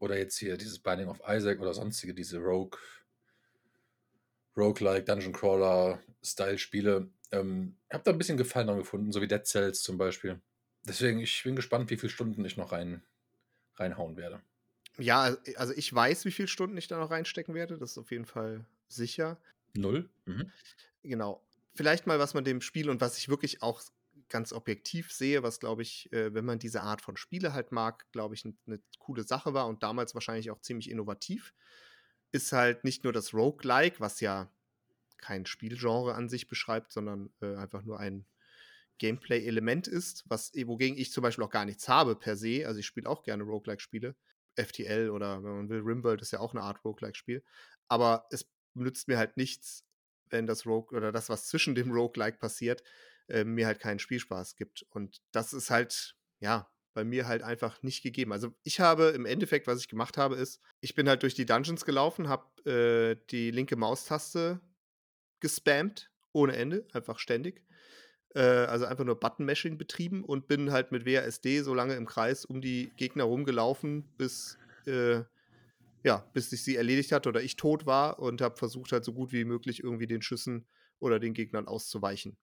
Oder 0.00 0.18
jetzt 0.18 0.36
hier 0.36 0.56
dieses 0.56 0.80
Binding 0.80 1.06
of 1.06 1.20
Isaac 1.28 1.60
oder 1.60 1.74
sonstige, 1.74 2.12
diese 2.12 2.38
Rogue, 2.38 2.80
Roguelike, 4.56 5.04
Dungeon 5.04 5.32
Crawler, 5.32 6.00
Style-Spiele. 6.24 7.08
Ähm, 7.30 7.76
habe 7.92 8.02
da 8.02 8.10
ein 8.10 8.18
bisschen 8.18 8.36
Gefallen 8.36 8.66
dran 8.66 8.78
gefunden, 8.78 9.12
so 9.12 9.22
wie 9.22 9.28
Dead 9.28 9.46
Cells 9.46 9.80
zum 9.80 9.96
Beispiel. 9.96 10.40
Deswegen, 10.86 11.20
ich 11.20 11.42
bin 11.42 11.56
gespannt, 11.56 11.90
wie 11.90 11.96
viele 11.96 12.10
Stunden 12.10 12.44
ich 12.44 12.56
noch 12.56 12.72
rein, 12.72 13.02
reinhauen 13.76 14.16
werde. 14.16 14.42
Ja, 14.98 15.36
also 15.56 15.72
ich 15.74 15.92
weiß, 15.92 16.24
wie 16.24 16.30
viele 16.30 16.48
Stunden 16.48 16.76
ich 16.76 16.88
da 16.88 16.98
noch 16.98 17.10
reinstecken 17.10 17.54
werde. 17.54 17.78
Das 17.78 17.92
ist 17.92 17.98
auf 17.98 18.10
jeden 18.10 18.26
Fall 18.26 18.64
sicher. 18.88 19.40
Null? 19.74 20.08
Mhm. 20.26 20.52
Genau. 21.02 21.42
Vielleicht 21.74 22.06
mal, 22.06 22.18
was 22.18 22.34
man 22.34 22.44
dem 22.44 22.60
Spiel 22.60 22.88
und 22.88 23.00
was 23.00 23.18
ich 23.18 23.28
wirklich 23.28 23.62
auch 23.62 23.82
ganz 24.28 24.52
objektiv 24.52 25.12
sehe, 25.12 25.42
was, 25.42 25.60
glaube 25.60 25.82
ich, 25.82 26.12
äh, 26.12 26.32
wenn 26.32 26.44
man 26.44 26.58
diese 26.58 26.82
Art 26.82 27.02
von 27.02 27.16
Spiele 27.16 27.52
halt 27.52 27.72
mag, 27.72 28.10
glaube 28.12 28.34
ich, 28.34 28.44
eine 28.44 28.80
coole 28.98 29.24
Sache 29.24 29.54
war 29.54 29.66
und 29.66 29.82
damals 29.82 30.14
wahrscheinlich 30.14 30.50
auch 30.50 30.60
ziemlich 30.60 30.90
innovativ, 30.90 31.52
ist 32.32 32.52
halt 32.52 32.84
nicht 32.84 33.04
nur 33.04 33.12
das 33.12 33.34
Roguelike, 33.34 34.00
was 34.00 34.20
ja 34.20 34.50
kein 35.18 35.46
Spielgenre 35.46 36.14
an 36.14 36.28
sich 36.28 36.48
beschreibt, 36.48 36.92
sondern 36.92 37.32
äh, 37.40 37.54
einfach 37.56 37.82
nur 37.82 37.98
ein 37.98 38.26
Gameplay-Element 38.98 39.88
ist, 39.88 40.24
was, 40.28 40.52
wogegen 40.54 40.98
ich 40.98 41.12
zum 41.12 41.22
Beispiel 41.22 41.44
auch 41.44 41.50
gar 41.50 41.64
nichts 41.64 41.88
habe 41.88 42.16
per 42.16 42.36
se. 42.36 42.66
Also 42.66 42.80
ich 42.80 42.86
spiele 42.86 43.08
auch 43.08 43.22
gerne 43.22 43.44
Roguelike-Spiele. 43.44 44.16
FTL 44.56 45.10
oder 45.10 45.42
wenn 45.42 45.56
man 45.56 45.68
will, 45.68 45.80
Rimworld 45.80 46.22
ist 46.22 46.32
ja 46.32 46.40
auch 46.40 46.52
eine 46.52 46.62
Art 46.62 46.84
Roguelike-Spiel. 46.84 47.42
Aber 47.88 48.26
es 48.30 48.48
nützt 48.74 49.08
mir 49.08 49.18
halt 49.18 49.36
nichts, 49.36 49.84
wenn 50.30 50.46
das 50.46 50.66
Rogue 50.66 50.96
oder 50.96 51.12
das, 51.12 51.28
was 51.28 51.46
zwischen 51.46 51.74
dem 51.74 51.90
Roguelike 51.90 52.38
passiert, 52.38 52.82
äh, 53.28 53.44
mir 53.44 53.66
halt 53.66 53.80
keinen 53.80 53.98
Spielspaß 53.98 54.56
gibt. 54.56 54.84
Und 54.90 55.20
das 55.32 55.52
ist 55.52 55.70
halt, 55.70 56.16
ja, 56.40 56.70
bei 56.94 57.04
mir 57.04 57.26
halt 57.26 57.42
einfach 57.42 57.82
nicht 57.82 58.02
gegeben. 58.02 58.32
Also 58.32 58.54
ich 58.62 58.80
habe 58.80 59.08
im 59.08 59.26
Endeffekt, 59.26 59.66
was 59.66 59.80
ich 59.80 59.88
gemacht 59.88 60.16
habe, 60.16 60.36
ist, 60.36 60.60
ich 60.80 60.94
bin 60.94 61.08
halt 61.08 61.22
durch 61.22 61.34
die 61.34 61.46
Dungeons 61.46 61.84
gelaufen, 61.84 62.28
habe 62.28 62.70
äh, 62.70 63.16
die 63.30 63.50
linke 63.50 63.76
Maustaste 63.76 64.60
gespammt, 65.40 66.10
ohne 66.32 66.56
Ende, 66.56 66.86
einfach 66.92 67.18
ständig. 67.18 67.64
Äh, 68.34 68.40
also 68.40 68.84
einfach 68.84 69.04
nur 69.04 69.18
Button-Mashing 69.18 69.78
betrieben 69.78 70.24
und 70.24 70.48
bin 70.48 70.72
halt 70.72 70.92
mit 70.92 71.06
WASD 71.06 71.60
so 71.62 71.74
lange 71.74 71.94
im 71.94 72.06
Kreis 72.06 72.44
um 72.44 72.60
die 72.60 72.90
Gegner 72.96 73.24
rumgelaufen, 73.24 74.04
bis, 74.18 74.58
äh, 74.86 75.22
ja, 76.02 76.28
bis 76.32 76.52
ich 76.52 76.62
sie 76.62 76.76
erledigt 76.76 77.12
hatte 77.12 77.28
oder 77.28 77.42
ich 77.42 77.56
tot 77.56 77.86
war 77.86 78.18
und 78.18 78.40
habe 78.40 78.56
versucht 78.56 78.92
halt 78.92 79.04
so 79.04 79.12
gut 79.12 79.32
wie 79.32 79.44
möglich 79.44 79.82
irgendwie 79.82 80.06
den 80.06 80.20
Schüssen 80.20 80.66
oder 80.98 81.20
den 81.20 81.32
Gegnern 81.32 81.68
auszuweichen. 81.68 82.36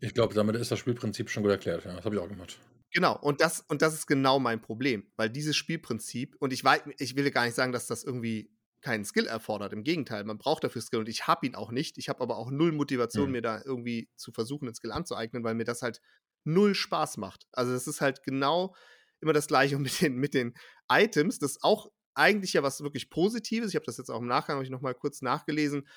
Ich 0.00 0.12
glaube, 0.12 0.34
damit 0.34 0.56
ist 0.56 0.70
das 0.70 0.78
Spielprinzip 0.78 1.30
schon 1.30 1.42
gut 1.42 1.52
erklärt. 1.52 1.84
Ja, 1.84 1.94
das 1.94 2.04
habe 2.04 2.16
ich 2.16 2.20
auch 2.20 2.28
gemacht. 2.28 2.58
Genau, 2.92 3.18
und 3.18 3.40
das, 3.40 3.60
und 3.68 3.82
das 3.82 3.94
ist 3.94 4.06
genau 4.06 4.38
mein 4.38 4.60
Problem, 4.60 5.06
weil 5.16 5.30
dieses 5.30 5.56
Spielprinzip, 5.56 6.36
und 6.38 6.52
ich, 6.52 6.62
weiß, 6.62 6.82
ich 6.98 7.16
will 7.16 7.30
gar 7.30 7.44
nicht 7.44 7.54
sagen, 7.54 7.72
dass 7.72 7.86
das 7.86 8.04
irgendwie 8.04 8.50
keinen 8.86 9.04
Skill 9.04 9.26
erfordert. 9.26 9.72
Im 9.72 9.82
Gegenteil, 9.82 10.22
man 10.22 10.38
braucht 10.38 10.62
dafür 10.62 10.80
Skill 10.80 11.00
und 11.00 11.08
ich 11.08 11.26
habe 11.26 11.44
ihn 11.44 11.56
auch 11.56 11.72
nicht. 11.72 11.98
Ich 11.98 12.08
habe 12.08 12.20
aber 12.20 12.36
auch 12.36 12.52
null 12.52 12.70
Motivation, 12.70 13.26
mhm. 13.26 13.32
mir 13.32 13.42
da 13.42 13.60
irgendwie 13.64 14.08
zu 14.14 14.30
versuchen, 14.30 14.66
einen 14.68 14.76
Skill 14.76 14.92
anzueignen, 14.92 15.42
weil 15.42 15.56
mir 15.56 15.64
das 15.64 15.82
halt 15.82 16.00
null 16.44 16.76
Spaß 16.76 17.16
macht. 17.16 17.48
Also 17.50 17.72
das 17.72 17.88
ist 17.88 18.00
halt 18.00 18.22
genau 18.22 18.76
immer 19.20 19.32
das 19.32 19.48
Gleiche 19.48 19.76
mit 19.80 20.00
den, 20.00 20.18
mit 20.18 20.34
den 20.34 20.54
Items. 20.88 21.40
Das 21.40 21.52
ist 21.52 21.64
auch 21.64 21.90
eigentlich 22.14 22.52
ja 22.52 22.62
was 22.62 22.80
wirklich 22.80 23.10
Positives. 23.10 23.70
Ich 23.70 23.74
habe 23.74 23.86
das 23.86 23.96
jetzt 23.96 24.08
auch 24.08 24.20
im 24.20 24.28
Nachgang 24.28 24.62
ich 24.62 24.70
noch 24.70 24.82
mal 24.82 24.94
kurz 24.94 25.20
nachgelesen. 25.20 25.88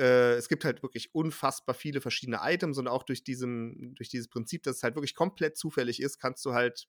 Äh, 0.00 0.32
es 0.34 0.48
gibt 0.48 0.64
halt 0.64 0.82
wirklich 0.82 1.14
unfassbar 1.14 1.76
viele 1.76 2.00
verschiedene 2.00 2.40
Items 2.42 2.78
und 2.78 2.88
auch 2.88 3.04
durch, 3.04 3.22
diesem, 3.22 3.94
durch 3.94 4.08
dieses 4.08 4.26
Prinzip, 4.26 4.64
dass 4.64 4.78
es 4.78 4.82
halt 4.82 4.96
wirklich 4.96 5.14
komplett 5.14 5.56
zufällig 5.56 6.02
ist, 6.02 6.18
kannst 6.18 6.44
du 6.44 6.52
halt 6.52 6.88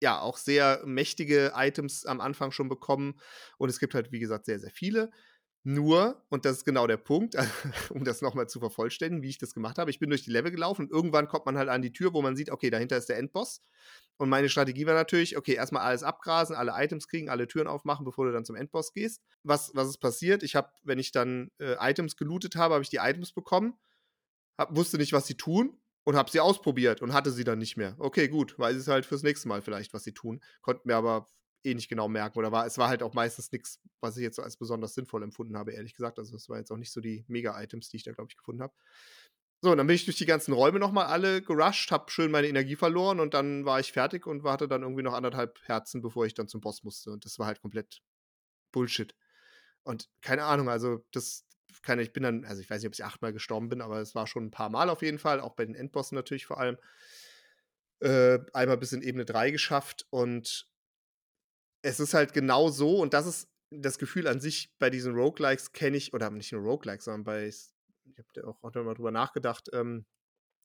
ja 0.00 0.20
auch 0.20 0.36
sehr 0.36 0.82
mächtige 0.84 1.52
Items 1.54 2.06
am 2.06 2.20
Anfang 2.20 2.50
schon 2.50 2.68
bekommen. 2.68 3.18
Und 3.58 3.68
es 3.68 3.78
gibt 3.78 3.94
halt, 3.94 4.12
wie 4.12 4.20
gesagt, 4.20 4.46
sehr, 4.46 4.60
sehr 4.60 4.70
viele. 4.70 5.10
Nur, 5.66 6.22
und 6.28 6.44
das 6.44 6.58
ist 6.58 6.64
genau 6.66 6.86
der 6.86 6.98
Punkt, 6.98 7.36
um 7.90 8.04
das 8.04 8.20
nochmal 8.20 8.46
zu 8.46 8.60
vervollständigen, 8.60 9.22
wie 9.22 9.30
ich 9.30 9.38
das 9.38 9.54
gemacht 9.54 9.78
habe. 9.78 9.90
Ich 9.90 9.98
bin 9.98 10.10
durch 10.10 10.22
die 10.22 10.30
Level 10.30 10.50
gelaufen 10.50 10.82
und 10.82 10.90
irgendwann 10.90 11.26
kommt 11.26 11.46
man 11.46 11.56
halt 11.56 11.70
an 11.70 11.80
die 11.80 11.92
Tür, 11.92 12.12
wo 12.12 12.20
man 12.20 12.36
sieht, 12.36 12.50
okay, 12.50 12.68
dahinter 12.68 12.98
ist 12.98 13.08
der 13.08 13.16
Endboss. 13.16 13.62
Und 14.18 14.28
meine 14.28 14.50
Strategie 14.50 14.84
war 14.84 14.92
natürlich, 14.92 15.38
okay, 15.38 15.54
erstmal 15.54 15.82
alles 15.82 16.02
abgrasen, 16.02 16.54
alle 16.54 16.72
Items 16.76 17.08
kriegen, 17.08 17.30
alle 17.30 17.48
Türen 17.48 17.66
aufmachen, 17.66 18.04
bevor 18.04 18.26
du 18.26 18.32
dann 18.32 18.44
zum 18.44 18.56
Endboss 18.56 18.92
gehst. 18.92 19.22
Was, 19.42 19.74
was 19.74 19.88
ist 19.88 19.98
passiert? 19.98 20.42
Ich 20.42 20.54
habe, 20.54 20.68
wenn 20.82 20.98
ich 20.98 21.12
dann 21.12 21.50
äh, 21.58 21.76
Items 21.80 22.16
gelootet 22.16 22.56
habe, 22.56 22.74
habe 22.74 22.82
ich 22.84 22.90
die 22.90 22.98
Items 22.98 23.32
bekommen, 23.32 23.72
hab, 24.58 24.76
wusste 24.76 24.98
nicht, 24.98 25.14
was 25.14 25.26
sie 25.26 25.34
tun 25.34 25.78
und 26.04 26.16
habe 26.16 26.30
sie 26.30 26.40
ausprobiert 26.40 27.02
und 27.02 27.12
hatte 27.12 27.30
sie 27.32 27.44
dann 27.44 27.58
nicht 27.58 27.76
mehr. 27.76 27.96
Okay, 27.98 28.28
gut, 28.28 28.58
weiß 28.58 28.76
es 28.76 28.88
halt 28.88 29.06
fürs 29.06 29.22
nächste 29.22 29.48
Mal 29.48 29.62
vielleicht, 29.62 29.92
was 29.94 30.04
sie 30.04 30.12
tun. 30.12 30.42
Konnten 30.60 30.88
mir 30.88 30.96
aber 30.96 31.30
eh 31.64 31.74
nicht 31.74 31.88
genau 31.88 32.08
merken 32.08 32.38
oder 32.38 32.52
war 32.52 32.66
es 32.66 32.76
war 32.76 32.88
halt 32.88 33.02
auch 33.02 33.14
meistens 33.14 33.50
nichts, 33.50 33.80
was 34.00 34.16
ich 34.16 34.22
jetzt 34.22 34.38
als 34.38 34.56
besonders 34.56 34.94
sinnvoll 34.94 35.22
empfunden 35.22 35.56
habe, 35.56 35.72
ehrlich 35.72 35.94
gesagt. 35.94 36.18
Also 36.18 36.36
es 36.36 36.48
war 36.48 36.58
jetzt 36.58 36.70
auch 36.70 36.76
nicht 36.76 36.92
so 36.92 37.00
die 37.00 37.24
Mega-Items, 37.28 37.88
die 37.88 37.96
ich 37.96 38.04
da 38.04 38.12
glaube 38.12 38.28
ich 38.30 38.36
gefunden 38.36 38.62
habe. 38.62 38.74
So, 39.62 39.70
und 39.70 39.78
dann 39.78 39.86
bin 39.86 39.96
ich 39.96 40.04
durch 40.04 40.18
die 40.18 40.26
ganzen 40.26 40.52
Räume 40.52 40.78
nochmal 40.78 41.06
alle 41.06 41.40
gerusht, 41.40 41.90
habe 41.90 42.10
schön 42.10 42.30
meine 42.30 42.48
Energie 42.48 42.76
verloren 42.76 43.18
und 43.18 43.32
dann 43.32 43.64
war 43.64 43.80
ich 43.80 43.92
fertig 43.92 44.26
und 44.26 44.44
hatte 44.44 44.68
dann 44.68 44.82
irgendwie 44.82 45.02
noch 45.02 45.14
anderthalb 45.14 45.58
Herzen, 45.62 46.02
bevor 46.02 46.26
ich 46.26 46.34
dann 46.34 46.48
zum 46.48 46.60
Boss 46.60 46.84
musste. 46.84 47.10
Und 47.10 47.24
das 47.24 47.38
war 47.38 47.46
halt 47.46 47.62
komplett 47.62 48.02
Bullshit. 48.72 49.14
Und 49.84 50.10
keine 50.20 50.44
Ahnung, 50.44 50.68
also 50.68 51.04
das, 51.12 51.46
keine, 51.82 52.02
ich 52.02 52.12
bin 52.12 52.22
dann, 52.22 52.44
also 52.44 52.60
ich 52.60 52.70
weiß 52.70 52.80
nicht, 52.80 52.88
ob 52.88 52.94
ich 52.94 53.04
achtmal 53.04 53.32
gestorben 53.32 53.68
bin, 53.68 53.80
aber 53.80 54.00
es 54.00 54.14
war 54.14 54.26
schon 54.26 54.46
ein 54.46 54.50
paar 54.50 54.70
Mal 54.70 54.90
auf 54.90 55.02
jeden 55.02 55.18
Fall, 55.18 55.40
auch 55.40 55.54
bei 55.54 55.64
den 55.64 55.74
Endbossen 55.74 56.16
natürlich 56.16 56.46
vor 56.46 56.58
allem. 56.58 56.76
Äh, 58.00 58.40
einmal 58.52 58.76
bis 58.76 58.92
in 58.92 59.02
Ebene 59.02 59.24
3 59.24 59.50
geschafft 59.50 60.06
und 60.10 60.68
es 61.82 62.00
ist 62.00 62.14
halt 62.14 62.32
genau 62.32 62.68
so 62.68 63.00
und 63.00 63.14
das 63.14 63.26
ist 63.26 63.48
das 63.70 63.98
Gefühl 63.98 64.26
an 64.26 64.40
sich 64.40 64.74
bei 64.78 64.90
diesen 64.90 65.14
Roguelikes 65.14 65.72
kenne 65.72 65.96
ich, 65.96 66.12
oder 66.12 66.30
nicht 66.30 66.52
nur 66.52 66.62
Roguelikes, 66.62 67.04
sondern 67.04 67.24
bei, 67.24 67.46
ich 67.46 67.72
habe 68.18 68.48
auch 68.48 68.62
heute 68.62 68.82
mal 68.82 68.94
drüber 68.94 69.10
nachgedacht, 69.10 69.70
ähm, 69.72 70.06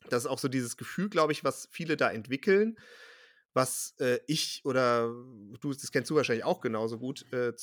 das 0.10 0.24
ist 0.24 0.30
auch 0.30 0.40
so 0.40 0.48
dieses 0.48 0.78
Gefühl, 0.78 1.10
glaube 1.10 1.32
ich, 1.34 1.44
was 1.44 1.68
viele 1.72 1.98
da 1.98 2.10
entwickeln, 2.10 2.78
was 3.54 3.96
äh, 4.00 4.20
ich 4.28 4.62
oder 4.64 5.08
du, 5.60 5.74
das 5.74 5.92
kennst 5.92 6.10
du 6.10 6.16
wahrscheinlich 6.16 6.46
auch 6.46 6.62
genauso 6.62 6.98
gut, 6.98 7.32
äh, 7.34 7.54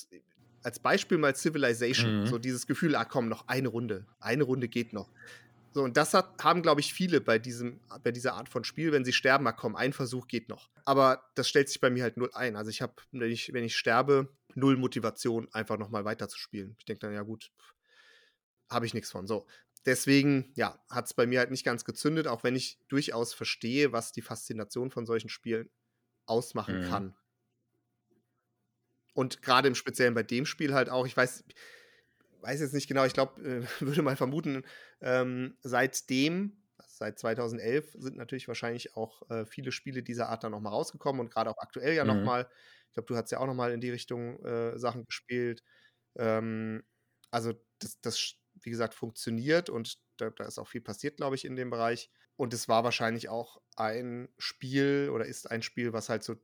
als 0.66 0.80
Beispiel 0.80 1.16
mal 1.16 1.36
Civilization. 1.36 2.22
Mhm. 2.22 2.26
So 2.26 2.38
dieses 2.38 2.66
Gefühl, 2.66 2.96
ah 2.96 3.04
komm, 3.04 3.28
noch 3.28 3.46
eine 3.46 3.68
Runde. 3.68 4.04
Eine 4.18 4.42
Runde 4.42 4.66
geht 4.66 4.92
noch. 4.92 5.08
So, 5.72 5.84
und 5.84 5.96
das 5.96 6.12
hat, 6.12 6.42
haben, 6.42 6.60
glaube 6.60 6.80
ich, 6.80 6.92
viele 6.92 7.20
bei, 7.20 7.38
diesem, 7.38 7.78
bei 8.02 8.10
dieser 8.10 8.34
Art 8.34 8.48
von 8.48 8.64
Spiel, 8.64 8.90
wenn 8.90 9.04
sie 9.04 9.12
sterben, 9.12 9.46
ah 9.46 9.52
komm, 9.52 9.76
ein 9.76 9.92
Versuch 9.92 10.26
geht 10.26 10.48
noch. 10.48 10.68
Aber 10.84 11.22
das 11.36 11.48
stellt 11.48 11.68
sich 11.68 11.80
bei 11.80 11.88
mir 11.88 12.02
halt 12.02 12.16
null 12.16 12.30
ein. 12.32 12.56
Also 12.56 12.70
ich 12.70 12.82
habe, 12.82 12.94
wenn 13.12 13.30
ich, 13.30 13.52
wenn 13.52 13.62
ich 13.62 13.76
sterbe, 13.76 14.28
null 14.56 14.76
Motivation, 14.76 15.48
einfach 15.52 15.78
nochmal 15.78 16.04
weiterzuspielen. 16.04 16.74
Ich 16.80 16.84
denke 16.84 17.00
dann, 17.00 17.14
ja 17.14 17.22
gut, 17.22 17.52
habe 18.68 18.86
ich 18.86 18.94
nichts 18.94 19.12
von. 19.12 19.28
So. 19.28 19.46
Deswegen, 19.84 20.50
ja, 20.56 20.82
hat 20.90 21.06
es 21.06 21.14
bei 21.14 21.28
mir 21.28 21.38
halt 21.38 21.52
nicht 21.52 21.64
ganz 21.64 21.84
gezündet, 21.84 22.26
auch 22.26 22.42
wenn 22.42 22.56
ich 22.56 22.80
durchaus 22.88 23.34
verstehe, 23.34 23.92
was 23.92 24.10
die 24.10 24.22
Faszination 24.22 24.90
von 24.90 25.06
solchen 25.06 25.28
Spielen 25.28 25.70
ausmachen 26.26 26.80
mhm. 26.80 26.88
kann. 26.88 27.16
Und 29.16 29.40
gerade 29.40 29.66
im 29.66 29.74
Speziellen 29.74 30.12
bei 30.12 30.22
dem 30.22 30.44
Spiel 30.44 30.74
halt 30.74 30.90
auch, 30.90 31.06
ich 31.06 31.16
weiß, 31.16 31.42
weiß 32.42 32.60
jetzt 32.60 32.74
nicht 32.74 32.86
genau, 32.86 33.06
ich 33.06 33.14
glaube, 33.14 33.40
äh, 33.40 33.62
würde 33.80 34.02
mal 34.02 34.14
vermuten, 34.14 34.62
ähm, 35.00 35.56
seitdem, 35.62 36.62
seit 36.86 37.18
2011, 37.18 37.94
sind 37.98 38.18
natürlich 38.18 38.46
wahrscheinlich 38.46 38.94
auch 38.94 39.28
äh, 39.30 39.46
viele 39.46 39.72
Spiele 39.72 40.02
dieser 40.02 40.28
Art 40.28 40.44
dann 40.44 40.52
nochmal 40.52 40.74
rausgekommen 40.74 41.20
und 41.20 41.30
gerade 41.30 41.48
auch 41.48 41.56
aktuell 41.58 41.94
ja 41.94 42.04
mhm. 42.04 42.08
nochmal. 42.08 42.46
Ich 42.88 42.92
glaube, 42.92 43.06
du 43.06 43.16
hast 43.16 43.30
ja 43.30 43.38
auch 43.38 43.46
nochmal 43.46 43.72
in 43.72 43.80
die 43.80 43.90
Richtung 43.90 44.38
äh, 44.44 44.78
Sachen 44.78 45.06
gespielt. 45.06 45.62
Ähm, 46.16 46.84
also, 47.30 47.54
das, 47.78 47.98
das, 48.02 48.34
wie 48.60 48.70
gesagt, 48.70 48.92
funktioniert 48.92 49.70
und 49.70 49.96
da, 50.18 50.28
da 50.28 50.44
ist 50.44 50.58
auch 50.58 50.68
viel 50.68 50.82
passiert, 50.82 51.16
glaube 51.16 51.36
ich, 51.36 51.46
in 51.46 51.56
dem 51.56 51.70
Bereich. 51.70 52.10
Und 52.36 52.52
es 52.52 52.68
war 52.68 52.84
wahrscheinlich 52.84 53.30
auch 53.30 53.62
ein 53.76 54.28
Spiel 54.36 55.10
oder 55.10 55.24
ist 55.24 55.50
ein 55.50 55.62
Spiel, 55.62 55.94
was 55.94 56.10
halt 56.10 56.22
so, 56.22 56.36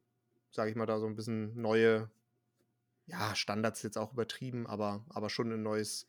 sage 0.53 0.71
ich 0.71 0.77
mal, 0.77 0.87
da 0.87 0.99
so 0.99 1.07
ein 1.07 1.17
bisschen 1.17 1.55
neue 1.61 2.11
ja, 3.07 3.35
Standards 3.35 3.83
jetzt 3.83 3.99
auch 3.99 4.13
übertrieben, 4.13 4.67
aber, 4.67 5.05
aber 5.11 5.31
schon 5.31 5.53
ein 5.53 5.63
neues 5.63 6.07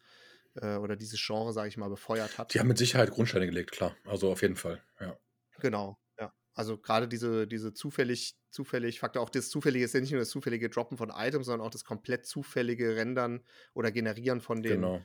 äh, 0.55 0.75
oder 0.75 0.95
dieses 0.95 1.23
Genre, 1.25 1.53
sage 1.53 1.69
ich 1.69 1.77
mal, 1.77 1.89
befeuert 1.89 2.37
hat. 2.37 2.53
Die 2.53 2.59
haben 2.59 2.67
mit 2.67 2.77
Sicherheit 2.77 3.11
Grundsteine 3.11 3.45
gelegt, 3.45 3.71
klar. 3.71 3.95
Also 4.05 4.31
auf 4.31 4.41
jeden 4.41 4.55
Fall, 4.55 4.81
ja. 4.99 5.17
Genau, 5.59 5.97
ja. 6.19 6.33
Also 6.53 6.77
gerade 6.77 7.07
diese, 7.07 7.47
diese 7.47 7.73
zufällig, 7.73 8.35
zufällig, 8.49 8.99
Faktor, 8.99 9.21
auch 9.21 9.29
das 9.29 9.49
Zufällige 9.49 9.85
ist 9.85 9.93
ja 9.93 10.01
nicht 10.01 10.11
nur 10.11 10.19
das 10.19 10.29
zufällige 10.29 10.69
Droppen 10.69 10.97
von 10.97 11.09
Items, 11.09 11.47
sondern 11.47 11.65
auch 11.65 11.71
das 11.71 11.83
komplett 11.83 12.25
zufällige 12.25 12.95
Rendern 12.95 13.43
oder 13.73 13.91
Generieren 13.91 14.41
von 14.41 14.61
den, 14.61 14.81
genau. 14.81 15.01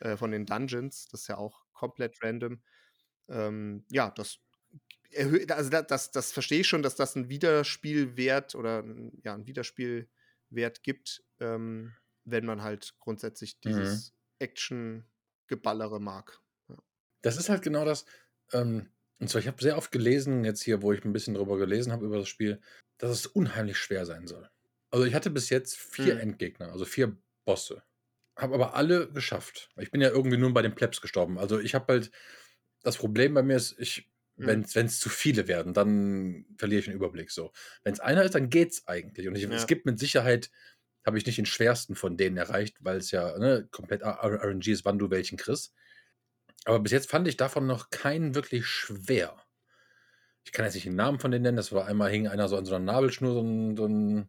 äh, 0.00 0.16
von 0.16 0.30
den 0.30 0.46
Dungeons. 0.46 1.08
Das 1.08 1.22
ist 1.22 1.28
ja 1.28 1.36
auch 1.36 1.64
komplett 1.72 2.22
random. 2.22 2.60
Ähm, 3.28 3.84
ja, 3.90 4.10
das 4.10 4.38
erhöht, 5.10 5.52
also 5.52 5.70
das, 5.70 5.86
das, 5.86 6.10
das 6.10 6.32
verstehe 6.32 6.60
ich 6.60 6.68
schon, 6.68 6.82
dass 6.82 6.96
das 6.96 7.14
ein 7.14 7.28
Wiederspielwert 7.28 8.54
oder 8.54 8.84
ja, 9.22 9.34
ein 9.34 9.46
Wiederspiel 9.46 10.08
Wert 10.50 10.82
gibt, 10.82 11.24
ähm, 11.40 11.94
wenn 12.24 12.44
man 12.44 12.62
halt 12.62 12.94
grundsätzlich 12.98 13.58
mhm. 13.64 13.68
dieses 13.68 14.10
mhm. 14.10 14.16
Action-Geballere 14.40 16.00
mag. 16.00 16.40
Ja. 16.68 16.76
Das 17.22 17.36
ist 17.36 17.48
halt 17.48 17.62
genau 17.62 17.84
das. 17.84 18.04
Ähm, 18.52 18.90
und 19.20 19.28
zwar, 19.28 19.40
ich 19.40 19.48
habe 19.48 19.62
sehr 19.62 19.76
oft 19.76 19.90
gelesen, 19.90 20.44
jetzt 20.44 20.62
hier, 20.62 20.82
wo 20.82 20.92
ich 20.92 21.04
ein 21.04 21.12
bisschen 21.12 21.34
drüber 21.34 21.58
gelesen 21.58 21.92
habe 21.92 22.06
über 22.06 22.18
das 22.18 22.28
Spiel, 22.28 22.60
dass 22.98 23.10
es 23.10 23.26
unheimlich 23.26 23.76
schwer 23.78 24.06
sein 24.06 24.26
soll. 24.26 24.48
Also 24.90 25.04
ich 25.04 25.14
hatte 25.14 25.30
bis 25.30 25.50
jetzt 25.50 25.76
vier 25.76 26.14
mhm. 26.14 26.20
Endgegner, 26.20 26.72
also 26.72 26.84
vier 26.84 27.16
Bosse. 27.44 27.82
habe 28.36 28.54
aber 28.54 28.74
alle 28.74 29.10
geschafft. 29.10 29.70
Ich 29.76 29.90
bin 29.90 30.00
ja 30.00 30.10
irgendwie 30.10 30.36
nur 30.36 30.52
bei 30.54 30.62
den 30.62 30.74
Plebs 30.74 31.00
gestorben. 31.00 31.38
Also 31.38 31.58
ich 31.58 31.74
habe 31.74 31.92
halt, 31.92 32.10
das 32.82 32.96
Problem 32.96 33.34
bei 33.34 33.42
mir 33.42 33.56
ist, 33.56 33.78
ich. 33.78 34.08
Wenn 34.46 34.86
es 34.86 35.00
zu 35.00 35.08
viele 35.08 35.48
werden, 35.48 35.74
dann 35.74 36.46
verliere 36.56 36.80
ich 36.80 36.84
den 36.86 36.94
Überblick 36.94 37.30
so. 37.30 37.52
Wenn 37.84 37.92
es 37.94 38.00
einer 38.00 38.22
ist, 38.22 38.34
dann 38.34 38.50
geht's 38.50 38.86
eigentlich. 38.86 39.28
Und 39.28 39.36
ich, 39.36 39.42
Ja. 39.42 39.50
es 39.50 39.66
gibt 39.66 39.86
mit 39.86 39.98
Sicherheit, 39.98 40.50
habe 41.04 41.18
ich 41.18 41.26
nicht 41.26 41.38
den 41.38 41.46
schwersten 41.46 41.94
von 41.96 42.16
denen 42.16 42.36
erreicht, 42.36 42.76
weil 42.80 42.98
es 42.98 43.10
ja 43.10 43.38
ne, 43.38 43.66
komplett 43.70 44.02
RNG 44.04 44.68
ist, 44.68 44.84
wann 44.84 44.98
du 44.98 45.10
welchen 45.10 45.38
kriegst. 45.38 45.74
Aber 46.64 46.80
bis 46.80 46.92
jetzt 46.92 47.10
fand 47.10 47.26
ich 47.28 47.36
davon 47.36 47.66
noch 47.66 47.90
keinen 47.90 48.34
wirklich 48.34 48.66
schwer. 48.66 49.36
Ich 50.44 50.52
kann 50.52 50.64
jetzt 50.64 50.74
nicht 50.74 50.86
den 50.86 50.96
Namen 50.96 51.18
von 51.18 51.30
denen 51.30 51.42
nennen. 51.42 51.56
Das 51.56 51.72
war 51.72 51.86
einmal 51.86 52.10
hing 52.10 52.26
einer 52.26 52.48
so 52.48 52.56
an 52.56 52.64
so 52.64 52.74
einer 52.74 52.84
Nabelschnur, 52.84 53.32
so 53.34 53.40
ein, 53.42 53.76
so 53.76 53.86
ein, 53.86 54.28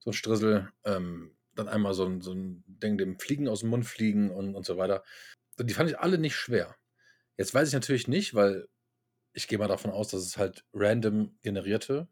so 0.00 0.10
ein 0.10 0.14
Strissel. 0.14 0.70
Ähm, 0.84 1.36
dann 1.54 1.68
einmal 1.68 1.94
so 1.94 2.04
ein, 2.06 2.20
so 2.20 2.32
ein 2.32 2.64
Ding, 2.66 2.96
dem 2.98 3.18
Fliegen 3.18 3.48
aus 3.48 3.60
dem 3.60 3.70
Mund 3.70 3.84
fliegen 3.86 4.30
und, 4.30 4.54
und 4.54 4.64
so 4.64 4.76
weiter. 4.76 5.02
Die 5.58 5.74
fand 5.74 5.90
ich 5.90 5.98
alle 5.98 6.18
nicht 6.18 6.36
schwer. 6.36 6.76
Jetzt 7.36 7.54
weiß 7.54 7.68
ich 7.68 7.74
natürlich 7.74 8.08
nicht, 8.08 8.34
weil 8.34 8.68
ich 9.32 9.48
gehe 9.48 9.58
mal 9.58 9.68
davon 9.68 9.90
aus, 9.90 10.08
dass 10.08 10.22
es 10.22 10.36
halt 10.38 10.66
random 10.74 11.38
generierte 11.42 12.08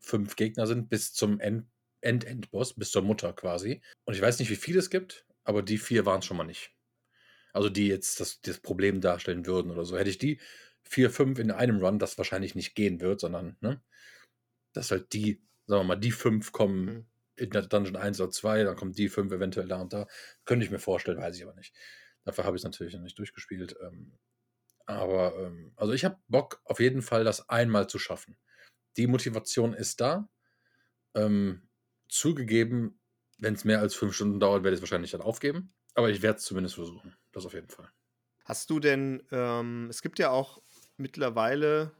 fünf 0.00 0.36
Gegner 0.36 0.66
sind 0.66 0.88
bis 0.90 1.12
zum 1.14 1.40
End- 1.40 1.66
End-End-Boss, 2.02 2.74
bis 2.74 2.90
zur 2.92 3.02
Mutter 3.02 3.32
quasi. 3.32 3.82
Und 4.04 4.14
ich 4.14 4.22
weiß 4.22 4.38
nicht, 4.38 4.50
wie 4.50 4.56
viele 4.56 4.78
es 4.80 4.90
gibt, 4.90 5.26
aber 5.44 5.62
die 5.62 5.78
vier 5.78 6.06
waren 6.06 6.20
es 6.20 6.26
schon 6.26 6.36
mal 6.36 6.44
nicht. 6.44 6.72
Also 7.52 7.70
die 7.70 7.88
jetzt 7.88 8.20
das, 8.20 8.40
das 8.42 8.60
Problem 8.60 9.00
darstellen 9.00 9.46
würden 9.46 9.70
oder 9.70 9.84
so. 9.84 9.96
Hätte 9.98 10.10
ich 10.10 10.18
die 10.18 10.40
vier, 10.84 11.10
fünf 11.10 11.38
in 11.38 11.50
einem 11.50 11.78
Run, 11.84 11.98
das 11.98 12.18
wahrscheinlich 12.18 12.54
nicht 12.54 12.74
gehen 12.74 13.00
wird, 13.00 13.20
sondern, 13.20 13.56
ne, 13.60 13.82
dass 14.72 14.90
halt 14.90 15.12
die, 15.12 15.42
sagen 15.66 15.82
wir 15.82 15.84
mal, 15.84 15.96
die 15.96 16.12
fünf 16.12 16.52
kommen 16.52 16.86
Mhm. 16.86 17.06
in 17.36 17.50
der 17.50 17.62
Dungeon 17.62 17.96
1 17.96 18.20
oder 18.20 18.30
2, 18.30 18.64
dann 18.64 18.76
kommen 18.76 18.92
die 18.92 19.08
fünf 19.08 19.32
eventuell 19.32 19.68
da 19.68 19.80
und 19.80 19.92
da. 19.92 20.06
Könnte 20.44 20.64
ich 20.64 20.70
mir 20.70 20.78
vorstellen, 20.78 21.18
weiß 21.18 21.36
ich 21.36 21.44
aber 21.44 21.54
nicht. 21.54 21.74
Dafür 22.24 22.44
habe 22.44 22.56
ich 22.56 22.60
es 22.60 22.64
natürlich 22.64 22.94
noch 22.94 23.02
nicht 23.02 23.18
durchgespielt. 23.18 23.76
Ähm, 23.82 24.18
aber, 24.86 25.36
ähm, 25.36 25.72
also 25.76 25.92
ich 25.92 26.04
habe 26.04 26.18
Bock 26.28 26.60
auf 26.64 26.80
jeden 26.80 27.02
Fall, 27.02 27.24
das 27.24 27.48
einmal 27.48 27.88
zu 27.88 27.98
schaffen. 27.98 28.36
Die 28.96 29.06
Motivation 29.06 29.74
ist 29.74 30.00
da. 30.00 30.28
Ähm, 31.14 31.68
zugegeben, 32.08 33.00
wenn 33.38 33.54
es 33.54 33.64
mehr 33.64 33.80
als 33.80 33.94
fünf 33.94 34.14
Stunden 34.14 34.40
dauert, 34.40 34.62
werde 34.62 34.74
ich 34.74 34.78
es 34.78 34.82
wahrscheinlich 34.82 35.10
dann 35.10 35.20
aufgeben. 35.20 35.74
Aber 35.94 36.10
ich 36.10 36.22
werde 36.22 36.38
es 36.38 36.44
zumindest 36.44 36.76
versuchen. 36.76 37.16
Das 37.32 37.46
auf 37.46 37.54
jeden 37.54 37.68
Fall. 37.68 37.90
Hast 38.44 38.70
du 38.70 38.78
denn, 38.78 39.22
ähm, 39.32 39.88
es 39.90 40.02
gibt 40.02 40.18
ja 40.18 40.30
auch 40.30 40.62
mittlerweile, 40.96 41.90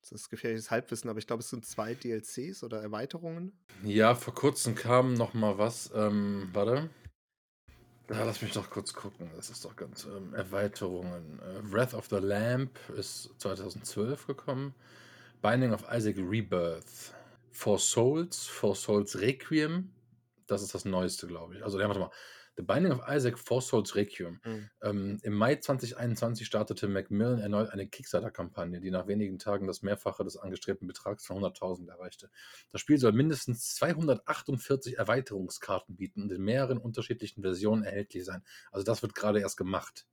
das 0.00 0.12
ist 0.12 0.30
gefährliches 0.30 0.70
Halbwissen, 0.70 1.10
aber 1.10 1.18
ich 1.18 1.26
glaube, 1.26 1.42
es 1.42 1.50
sind 1.50 1.66
zwei 1.66 1.94
DLCs 1.94 2.62
oder 2.64 2.80
Erweiterungen. 2.80 3.52
Ja, 3.84 4.14
vor 4.14 4.34
kurzem 4.34 4.74
kam 4.74 5.14
noch 5.14 5.34
mal 5.34 5.58
was. 5.58 5.90
Ähm, 5.94 6.48
warte. 6.52 6.88
Ja, 8.10 8.24
lass 8.24 8.40
mich 8.40 8.52
doch 8.52 8.70
kurz 8.70 8.94
gucken. 8.94 9.30
Das 9.36 9.50
ist 9.50 9.64
doch 9.64 9.76
ganz 9.76 10.04
ähm, 10.04 10.32
Erweiterungen. 10.34 11.40
Äh, 11.40 11.72
Wrath 11.72 11.92
of 11.92 12.06
the 12.08 12.16
Lamp 12.16 12.78
ist 12.96 13.30
2012 13.38 14.26
gekommen. 14.26 14.74
Binding 15.42 15.72
of 15.72 15.84
Isaac 15.92 16.16
Rebirth. 16.16 17.14
Four 17.52 17.78
Souls, 17.78 18.46
Four 18.46 18.76
Souls 18.76 19.18
Requiem. 19.18 19.90
Das 20.48 20.62
ist 20.62 20.74
das 20.74 20.84
Neueste, 20.84 21.26
glaube 21.26 21.56
ich. 21.56 21.64
Also, 21.64 21.78
ja, 21.80 21.86
warte 21.86 22.00
mal. 22.00 22.10
The 22.56 22.64
Binding 22.64 22.90
of 22.92 23.02
Isaac, 23.08 23.38
Four 23.38 23.62
Souls 23.62 23.94
Requiem. 23.94 24.40
Mhm. 24.44 24.70
Ähm, 24.82 25.18
Im 25.22 25.34
Mai 25.34 25.56
2021 25.56 26.44
startete 26.44 26.88
Macmillan 26.88 27.38
erneut 27.38 27.70
eine 27.70 27.86
Kickstarter-Kampagne, 27.86 28.80
die 28.80 28.90
nach 28.90 29.06
wenigen 29.06 29.38
Tagen 29.38 29.68
das 29.68 29.82
Mehrfache 29.82 30.24
des 30.24 30.36
angestrebten 30.36 30.88
Betrags 30.88 31.24
von 31.24 31.36
100.000 31.36 31.88
erreichte. 31.88 32.30
Das 32.70 32.80
Spiel 32.80 32.98
soll 32.98 33.12
mindestens 33.12 33.74
248 33.76 34.98
Erweiterungskarten 34.98 35.96
bieten 35.96 36.22
und 36.22 36.32
in 36.32 36.42
mehreren 36.42 36.78
unterschiedlichen 36.78 37.42
Versionen 37.42 37.84
erhältlich 37.84 38.24
sein. 38.24 38.42
Also 38.72 38.84
das 38.84 39.02
wird 39.02 39.14
gerade 39.14 39.40
erst 39.40 39.56
gemacht. 39.56 40.06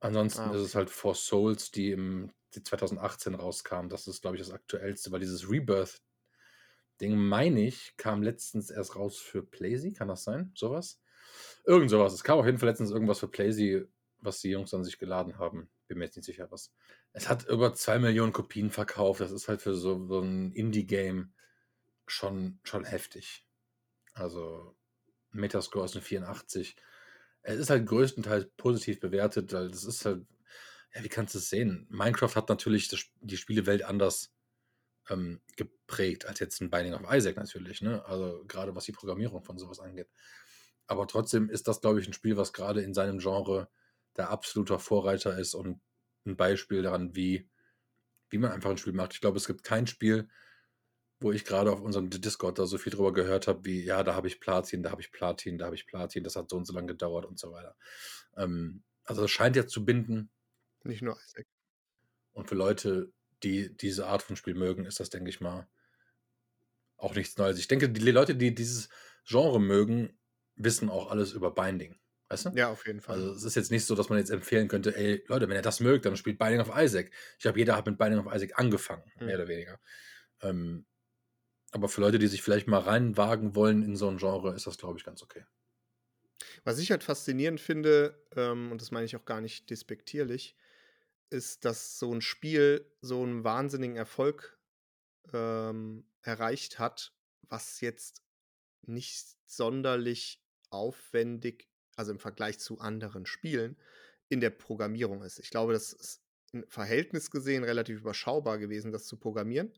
Ansonsten 0.00 0.40
Ah, 0.40 0.52
ist 0.52 0.60
es 0.60 0.74
halt 0.74 0.90
Four 0.90 1.14
Souls, 1.14 1.70
die 1.70 1.90
im 1.90 2.32
die 2.54 2.62
2018 2.62 3.34
rauskam. 3.34 3.88
Das 3.88 4.06
ist, 4.06 4.22
glaube 4.22 4.36
ich, 4.36 4.42
das 4.42 4.52
aktuellste, 4.52 5.10
weil 5.10 5.18
dieses 5.20 5.48
Rebirth-Ding, 7.04 7.16
meine 7.16 7.60
ich, 7.60 7.96
kam 7.96 8.22
letztens 8.22 8.70
erst 8.70 8.96
raus 8.96 9.18
für 9.18 9.42
Playsee. 9.42 9.92
Kann 9.92 10.08
das 10.08 10.24
sein? 10.24 10.52
Sowas? 10.54 11.00
Irgend 11.64 11.90
sowas. 11.90 12.12
Es 12.12 12.24
kam 12.24 12.38
auf 12.38 12.46
jeden 12.46 12.58
Fall 12.58 12.68
letztens 12.68 12.90
irgendwas 12.90 13.20
für 13.20 13.28
Playsee, 13.28 13.86
was 14.18 14.40
die 14.40 14.50
Jungs 14.50 14.72
an 14.74 14.84
sich 14.84 14.98
geladen 14.98 15.38
haben. 15.38 15.68
Bin 15.86 15.98
mir 15.98 16.04
jetzt 16.04 16.16
nicht 16.16 16.26
sicher, 16.26 16.50
was. 16.50 16.72
Es 17.12 17.28
hat 17.28 17.46
über 17.46 17.74
zwei 17.74 17.98
Millionen 17.98 18.32
Kopien 18.32 18.70
verkauft. 18.70 19.20
Das 19.20 19.32
ist 19.32 19.48
halt 19.48 19.62
für 19.62 19.74
so, 19.74 20.06
so 20.06 20.20
ein 20.20 20.52
Indie-Game 20.52 21.32
schon, 22.06 22.58
schon 22.64 22.84
heftig. 22.84 23.44
Also 24.14 24.76
Metascore 25.32 25.84
ist 25.84 25.94
eine 25.94 26.02
84. 26.02 26.76
Es 27.42 27.58
ist 27.58 27.70
halt 27.70 27.86
größtenteils 27.86 28.46
positiv 28.56 29.00
bewertet, 29.00 29.52
weil 29.52 29.70
das 29.70 29.84
ist 29.84 30.04
halt, 30.04 30.26
ja, 30.94 31.04
wie 31.04 31.08
kannst 31.08 31.34
du 31.34 31.38
es 31.38 31.50
sehen? 31.50 31.86
Minecraft 31.90 32.34
hat 32.34 32.48
natürlich 32.48 32.88
das, 32.88 33.04
die 33.20 33.36
Spielewelt 33.36 33.84
anders 33.84 34.33
ähm, 35.10 35.40
geprägt 35.56 36.26
als 36.26 36.40
jetzt 36.40 36.60
ein 36.60 36.70
Binding 36.70 36.94
of 36.94 37.02
Isaac 37.12 37.36
natürlich, 37.36 37.82
ne? 37.82 38.04
Also 38.06 38.44
gerade 38.46 38.74
was 38.74 38.84
die 38.84 38.92
Programmierung 38.92 39.42
von 39.42 39.58
sowas 39.58 39.80
angeht. 39.80 40.08
Aber 40.86 41.06
trotzdem 41.06 41.48
ist 41.48 41.68
das, 41.68 41.80
glaube 41.80 42.00
ich, 42.00 42.06
ein 42.06 42.12
Spiel, 42.12 42.36
was 42.36 42.52
gerade 42.52 42.82
in 42.82 42.94
seinem 42.94 43.18
Genre 43.18 43.68
der 44.16 44.30
absoluter 44.30 44.78
Vorreiter 44.78 45.38
ist 45.38 45.54
und 45.54 45.80
ein 46.26 46.36
Beispiel 46.36 46.82
daran, 46.82 47.14
wie, 47.14 47.48
wie 48.30 48.38
man 48.38 48.52
einfach 48.52 48.70
ein 48.70 48.78
Spiel 48.78 48.92
macht. 48.92 49.14
Ich 49.14 49.20
glaube, 49.20 49.38
es 49.38 49.46
gibt 49.46 49.64
kein 49.64 49.86
Spiel, 49.86 50.28
wo 51.20 51.32
ich 51.32 51.44
gerade 51.44 51.72
auf 51.72 51.80
unserem 51.80 52.10
Discord 52.10 52.58
da 52.58 52.66
so 52.66 52.78
viel 52.78 52.92
drüber 52.92 53.12
gehört 53.12 53.46
habe, 53.46 53.64
wie, 53.64 53.82
ja, 53.84 54.02
da 54.02 54.14
habe 54.14 54.28
ich 54.28 54.40
Platin, 54.40 54.82
da 54.82 54.90
habe 54.90 55.00
ich 55.00 55.10
Platin, 55.10 55.58
da 55.58 55.66
habe 55.66 55.74
ich 55.74 55.86
Platin, 55.86 56.24
das 56.24 56.36
hat 56.36 56.50
so 56.50 56.56
und 56.56 56.66
so 56.66 56.72
lange 56.74 56.88
gedauert 56.88 57.24
und 57.24 57.38
so 57.38 57.52
weiter. 57.52 57.76
Ähm, 58.36 58.82
also 59.04 59.24
es 59.24 59.30
scheint 59.30 59.56
ja 59.56 59.66
zu 59.66 59.84
binden 59.84 60.30
Nicht 60.82 61.02
nur 61.02 61.16
Isaac. 61.24 61.46
und 62.32 62.48
für 62.48 62.54
Leute, 62.54 63.12
die 63.44 63.76
diese 63.76 64.06
Art 64.06 64.22
von 64.22 64.36
Spiel 64.36 64.54
mögen, 64.54 64.86
ist 64.86 65.00
das, 65.00 65.10
denke 65.10 65.30
ich 65.30 65.40
mal, 65.40 65.68
auch 66.96 67.14
nichts 67.14 67.36
Neues. 67.36 67.58
Ich 67.58 67.68
denke, 67.68 67.88
die 67.90 68.10
Leute, 68.10 68.34
die 68.36 68.54
dieses 68.54 68.88
Genre 69.26 69.60
mögen, 69.60 70.18
wissen 70.56 70.88
auch 70.90 71.10
alles 71.10 71.32
über 71.32 71.54
Binding. 71.54 71.96
Weißt 72.28 72.46
du? 72.46 72.50
Ja, 72.52 72.70
auf 72.70 72.86
jeden 72.86 73.00
Fall. 73.00 73.16
Also 73.16 73.32
es 73.32 73.44
ist 73.44 73.54
jetzt 73.54 73.70
nicht 73.70 73.84
so, 73.84 73.94
dass 73.94 74.08
man 74.08 74.18
jetzt 74.18 74.30
empfehlen 74.30 74.68
könnte, 74.68 74.96
ey, 74.96 75.22
Leute, 75.28 75.48
wenn 75.48 75.56
ihr 75.56 75.62
das 75.62 75.80
mögt, 75.80 76.06
dann 76.06 76.16
spielt 76.16 76.38
Binding 76.38 76.60
of 76.60 76.70
Isaac. 76.76 77.10
Ich 77.36 77.42
glaube, 77.42 77.58
jeder 77.58 77.76
hat 77.76 77.86
mit 77.86 77.98
Binding 77.98 78.20
of 78.26 78.34
Isaac 78.34 78.58
angefangen, 78.58 79.12
Hm. 79.18 79.26
mehr 79.26 79.36
oder 79.36 79.48
weniger. 79.48 79.80
Ähm, 80.42 80.86
aber 81.72 81.88
für 81.88 82.00
Leute, 82.02 82.18
die 82.18 82.28
sich 82.28 82.42
vielleicht 82.42 82.68
mal 82.68 82.80
reinwagen 82.80 83.56
wollen 83.56 83.82
in 83.84 83.96
so 83.96 84.08
ein 84.08 84.18
Genre, 84.18 84.54
ist 84.54 84.66
das, 84.66 84.78
glaube 84.78 84.98
ich, 84.98 85.04
ganz 85.04 85.22
okay. 85.22 85.44
Was 86.64 86.78
ich 86.78 86.90
halt 86.90 87.04
faszinierend 87.04 87.60
finde, 87.60 88.22
ähm, 88.36 88.72
und 88.72 88.80
das 88.80 88.90
meine 88.90 89.06
ich 89.06 89.16
auch 89.16 89.24
gar 89.24 89.40
nicht 89.40 89.70
despektierlich, 89.70 90.56
ist, 91.30 91.64
dass 91.64 91.98
so 91.98 92.12
ein 92.12 92.20
Spiel 92.20 92.90
so 93.00 93.22
einen 93.22 93.44
wahnsinnigen 93.44 93.96
Erfolg 93.96 94.58
ähm, 95.32 96.06
erreicht 96.22 96.78
hat, 96.78 97.14
was 97.42 97.80
jetzt 97.80 98.22
nicht 98.82 99.36
sonderlich 99.46 100.42
aufwendig, 100.70 101.68
also 101.96 102.12
im 102.12 102.18
Vergleich 102.18 102.58
zu 102.58 102.78
anderen 102.78 103.26
Spielen, 103.26 103.76
in 104.28 104.40
der 104.40 104.50
Programmierung 104.50 105.22
ist. 105.22 105.38
Ich 105.38 105.50
glaube, 105.50 105.72
das 105.72 105.92
ist 105.92 106.22
im 106.52 106.66
Verhältnis 106.68 107.30
gesehen 107.30 107.64
relativ 107.64 108.00
überschaubar 108.00 108.58
gewesen, 108.58 108.92
das 108.92 109.06
zu 109.06 109.16
programmieren. 109.18 109.72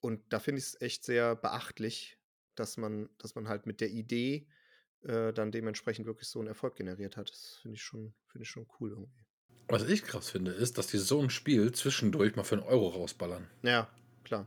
Und 0.00 0.32
da 0.32 0.38
finde 0.38 0.60
ich 0.60 0.66
es 0.66 0.80
echt 0.80 1.04
sehr 1.04 1.34
beachtlich, 1.34 2.18
dass 2.54 2.76
man, 2.76 3.08
dass 3.18 3.34
man 3.34 3.48
halt 3.48 3.66
mit 3.66 3.80
der 3.80 3.90
Idee 3.90 4.48
äh, 5.02 5.32
dann 5.32 5.50
dementsprechend 5.50 6.06
wirklich 6.06 6.28
so 6.28 6.38
einen 6.38 6.48
Erfolg 6.48 6.76
generiert 6.76 7.16
hat. 7.16 7.30
Das 7.30 7.58
finde 7.62 7.76
ich 7.76 7.82
finde 7.84 8.42
ich 8.42 8.48
schon 8.48 8.66
cool 8.78 8.90
irgendwie. 8.90 9.27
Was 9.68 9.82
ich 9.88 10.02
krass 10.02 10.30
finde, 10.30 10.50
ist, 10.52 10.78
dass 10.78 10.86
die 10.86 10.98
so 10.98 11.20
ein 11.20 11.30
Spiel 11.30 11.72
zwischendurch 11.72 12.36
mal 12.36 12.44
für 12.44 12.56
einen 12.56 12.64
Euro 12.64 12.88
rausballern. 12.88 13.46
Ja, 13.62 13.88
klar. 14.24 14.46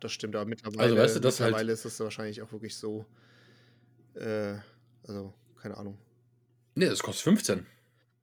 Das 0.00 0.12
stimmt, 0.12 0.36
aber 0.36 0.44
mittlerweile, 0.44 0.82
Also, 0.82 0.96
weißt 0.96 1.16
du, 1.16 1.20
das 1.20 1.40
halt- 1.40 1.50
mittlerweile 1.52 1.72
ist 1.72 1.84
es 1.86 1.98
wahrscheinlich 2.00 2.42
auch 2.42 2.52
wirklich 2.52 2.76
so, 2.76 3.06
äh, 4.14 4.56
also, 5.06 5.32
keine 5.60 5.76
Ahnung. 5.76 5.98
Nee, 6.74 6.86
das 6.86 7.02
kostet 7.02 7.24
15 7.24 7.66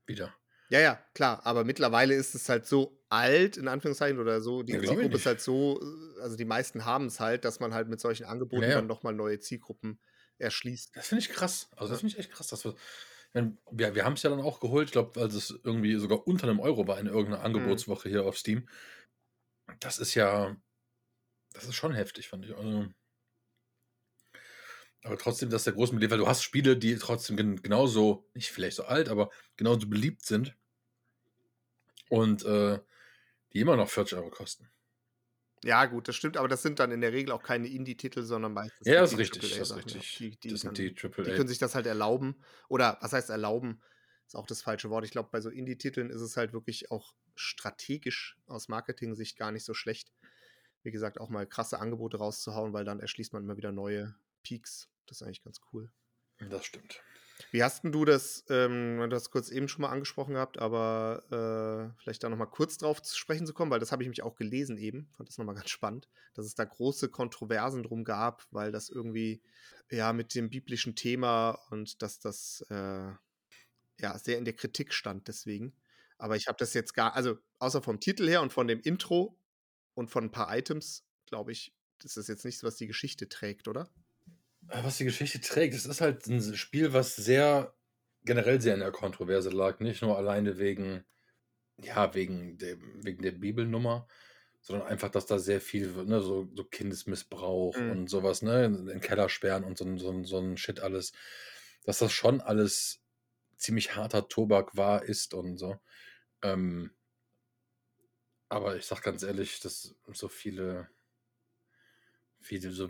wieder. 0.05 0.33
Ja, 0.69 0.79
ja, 0.79 0.99
klar, 1.13 1.45
aber 1.45 1.63
mittlerweile 1.63 2.13
ist 2.13 2.35
es 2.35 2.47
halt 2.47 2.65
so 2.65 2.97
alt, 3.09 3.57
in 3.57 3.67
Anführungszeichen, 3.67 4.19
oder 4.19 4.39
so, 4.41 4.63
die 4.63 4.73
Ja, 4.73 4.79
Zielgruppe 4.81 5.15
ist 5.17 5.25
halt 5.25 5.41
so, 5.41 5.81
äh, 5.81 6.21
also 6.21 6.37
die 6.37 6.45
meisten 6.45 6.85
haben 6.85 7.07
es 7.07 7.19
halt, 7.19 7.43
dass 7.43 7.59
man 7.59 7.73
halt 7.73 7.89
mit 7.89 7.99
solchen 7.99 8.25
Angeboten 8.25 8.63
Ja, 8.63 8.69
ja. 8.69 8.75
dann 8.75 8.87
nochmal 8.87 9.13
neue 9.13 9.39
Zielgruppen 9.39 9.99
erschließt. 10.37 10.95
Das 10.95 11.07
finde 11.07 11.23
ich 11.23 11.29
krass. 11.29 11.67
Also, 11.75 11.91
das 11.91 11.99
finde 12.01 12.13
ich 12.13 12.19
echt 12.19 12.31
krass. 12.31 12.47
Dass 12.47 12.63
wir, 12.63 12.73
meine, 13.33 13.57
wir, 13.71 13.95
wir 13.95 14.05
haben 14.05 14.13
es 14.13 14.23
ja 14.23 14.29
dann 14.29 14.41
auch 14.41 14.59
geholt, 14.59 14.87
ich 14.87 14.91
glaube, 14.91 15.19
als 15.19 15.33
es 15.33 15.59
irgendwie 15.63 15.95
sogar 15.95 16.27
unter 16.27 16.47
einem 16.47 16.59
Euro 16.59 16.87
war 16.87 16.99
in 16.99 17.07
irgendeiner 17.07 17.43
Angebotswoche 17.43 18.09
hier 18.09 18.25
auf 18.25 18.37
Steam. 18.37 18.67
Das 19.79 19.99
ist 19.99 20.15
ja, 20.15 20.55
das 21.53 21.65
ist 21.65 21.75
schon 21.75 21.93
heftig, 21.93 22.27
fand 22.27 22.45
ich. 22.45 22.55
Also, 22.55 22.87
aber 25.03 25.17
trotzdem, 25.17 25.49
das 25.49 25.61
ist 25.61 25.65
der 25.65 25.73
große 25.73 25.93
Beleg, 25.93 26.11
weil 26.11 26.17
du 26.19 26.27
hast 26.27 26.43
Spiele, 26.43 26.77
die 26.77 26.95
trotzdem 26.97 27.37
gen 27.37 27.61
genauso, 27.61 28.29
nicht 28.33 28.51
vielleicht 28.51 28.77
so 28.77 28.83
alt, 28.83 29.09
aber 29.09 29.31
genauso 29.55 29.87
beliebt 29.87 30.25
sind 30.25 30.55
und 32.09 32.45
äh, 32.45 32.79
die 33.53 33.59
immer 33.59 33.75
noch 33.75 33.89
40 33.89 34.17
Euro 34.17 34.29
kosten. 34.29 34.69
Ja, 35.63 35.85
gut, 35.85 36.07
das 36.07 36.15
stimmt, 36.15 36.37
aber 36.37 36.47
das 36.47 36.63
sind 36.63 36.79
dann 36.79 36.91
in 36.91 37.01
der 37.01 37.13
Regel 37.13 37.31
auch 37.31 37.43
keine 37.43 37.67
Indie-Titel, 37.67 38.23
sondern 38.23 38.53
meistens 38.53 38.87
Ja, 38.87 39.01
das 39.01 39.11
ist 39.11 39.17
die 39.17 39.21
richtig, 39.21 39.41
das 39.41 39.59
ist 39.59 39.69
ja. 39.69 39.75
richtig. 39.75 40.17
Die 40.17 40.29
die 40.37 40.49
Das 40.49 40.61
sind 40.61 40.77
die 40.77 40.93
die 40.93 41.07
AAA. 41.07 41.35
können 41.35 41.47
sich 41.47 41.59
das 41.59 41.75
halt 41.75 41.85
erlauben. 41.85 42.35
Oder 42.67 42.97
was 43.01 43.13
heißt 43.13 43.29
erlauben? 43.29 43.81
Ist 44.25 44.35
auch 44.35 44.47
das 44.47 44.61
falsche 44.61 44.89
Wort. 44.89 45.05
Ich 45.05 45.11
glaube, 45.11 45.29
bei 45.31 45.39
so 45.41 45.49
Indie-Titeln 45.49 46.09
ist 46.09 46.21
es 46.21 46.35
halt 46.37 46.53
wirklich 46.53 46.89
auch 46.89 47.13
strategisch 47.35 48.37
aus 48.47 48.69
Marketing-Sicht 48.69 49.37
gar 49.37 49.51
nicht 49.51 49.65
so 49.65 49.73
schlecht, 49.73 50.11
wie 50.83 50.91
gesagt, 50.91 51.19
auch 51.19 51.29
mal 51.29 51.45
krasse 51.45 51.79
Angebote 51.79 52.17
rauszuhauen, 52.17 52.73
weil 52.73 52.85
dann 52.85 52.99
erschließt 52.99 53.33
man 53.33 53.43
immer 53.43 53.57
wieder 53.57 53.71
neue 53.71 54.15
Peaks. 54.43 54.89
Das 55.05 55.21
ist 55.21 55.27
eigentlich 55.27 55.43
ganz 55.43 55.59
cool. 55.73 55.91
Das 56.49 56.65
stimmt. 56.65 57.01
Wie 57.51 57.63
hast 57.63 57.83
du 57.83 58.05
das, 58.05 58.45
ähm, 58.49 58.97
du 59.09 59.15
hast 59.15 59.31
kurz 59.31 59.49
eben 59.49 59.67
schon 59.67 59.81
mal 59.81 59.89
angesprochen 59.89 60.35
gehabt, 60.35 60.59
aber 60.59 61.23
äh, 61.97 62.01
vielleicht 62.01 62.23
da 62.23 62.29
noch 62.29 62.37
mal 62.37 62.45
kurz 62.45 62.77
drauf 62.77 63.01
zu 63.01 63.17
sprechen 63.17 63.45
zu 63.45 63.53
kommen, 63.53 63.71
weil 63.71 63.79
das 63.79 63.91
habe 63.91 64.03
ich 64.03 64.09
mich 64.09 64.21
auch 64.21 64.35
gelesen 64.35 64.77
eben, 64.77 65.09
fand 65.17 65.27
das 65.27 65.37
noch 65.37 65.45
mal 65.45 65.53
ganz 65.55 65.69
spannend, 65.69 66.07
dass 66.33 66.45
es 66.45 66.55
da 66.55 66.63
große 66.63 67.09
Kontroversen 67.09 67.83
drum 67.83 68.03
gab, 68.03 68.45
weil 68.51 68.71
das 68.71 68.89
irgendwie 68.89 69.41
ja 69.89 70.13
mit 70.13 70.35
dem 70.35 70.49
biblischen 70.49 70.95
Thema 70.95 71.51
und 71.71 72.01
dass 72.01 72.19
das 72.19 72.65
äh, 72.69 73.11
ja 73.99 74.17
sehr 74.17 74.37
in 74.37 74.45
der 74.45 74.55
Kritik 74.55 74.93
stand 74.93 75.27
deswegen. 75.27 75.75
Aber 76.17 76.35
ich 76.35 76.47
habe 76.47 76.57
das 76.57 76.73
jetzt 76.73 76.93
gar, 76.93 77.15
also 77.15 77.37
außer 77.59 77.81
vom 77.81 77.99
Titel 77.99 78.27
her 78.29 78.41
und 78.41 78.53
von 78.53 78.67
dem 78.67 78.79
Intro 78.79 79.37
und 79.95 80.09
von 80.09 80.25
ein 80.25 80.31
paar 80.31 80.55
Items, 80.55 81.03
glaube 81.25 81.51
ich, 81.51 81.73
das 81.99 82.15
ist 82.15 82.29
jetzt 82.29 82.45
nichts, 82.45 82.63
was 82.63 82.77
die 82.77 82.87
Geschichte 82.87 83.27
trägt, 83.27 83.67
oder? 83.67 83.89
Äh, 84.69 84.83
Was 84.83 84.97
die 84.97 85.05
Geschichte 85.05 85.39
trägt, 85.41 85.73
es 85.73 85.85
ist 85.85 86.01
halt 86.01 86.25
ein 86.27 86.41
Spiel, 86.55 86.93
was 86.93 87.15
sehr 87.15 87.73
generell 88.23 88.61
sehr 88.61 88.73
in 88.75 88.79
der 88.81 88.91
Kontroverse 88.91 89.49
lag. 89.49 89.79
Nicht 89.79 90.01
nur 90.01 90.17
alleine 90.17 90.57
wegen, 90.59 91.03
ja, 91.77 92.13
wegen, 92.15 92.57
dem, 92.57 93.03
wegen 93.05 93.23
der 93.23 93.33
Bibelnummer, 93.33 94.07
sondern 94.61 94.87
einfach, 94.87 95.09
dass 95.11 95.27
da 95.27 95.39
sehr 95.39 95.61
viel, 95.61 95.91
ne, 96.05 96.21
so, 96.21 96.49
so 96.55 96.65
Kindesmissbrauch 96.65 97.75
Mhm. 97.77 97.91
und 97.91 98.09
sowas, 98.09 98.41
ne, 98.43 98.65
in 98.65 98.87
den 98.87 99.01
Keller 99.01 99.29
sperren 99.29 99.63
und 99.65 99.77
so, 99.77 99.85
ein- 99.85 99.99
so, 99.99 100.11
ein- 100.11 100.25
so 100.25 100.39
ein 100.39 100.57
Shit 100.57 100.81
alles, 100.81 101.13
dass 101.85 101.99
das 101.99 102.13
schon 102.13 102.41
alles 102.41 103.01
ziemlich 103.57 103.95
harter 103.95 104.27
Tobak 104.29 104.77
war, 104.77 105.03
ist 105.03 105.33
und 105.35 105.57
so. 105.57 105.77
Ähm, 106.43 106.91
aber 108.49 108.75
ich 108.75 108.85
sag 108.85 109.01
ganz 109.01 109.23
ehrlich, 109.23 109.59
dass 109.61 109.95
so 110.13 110.27
viele, 110.27 110.89
viele, 112.39 112.71
so 112.71 112.89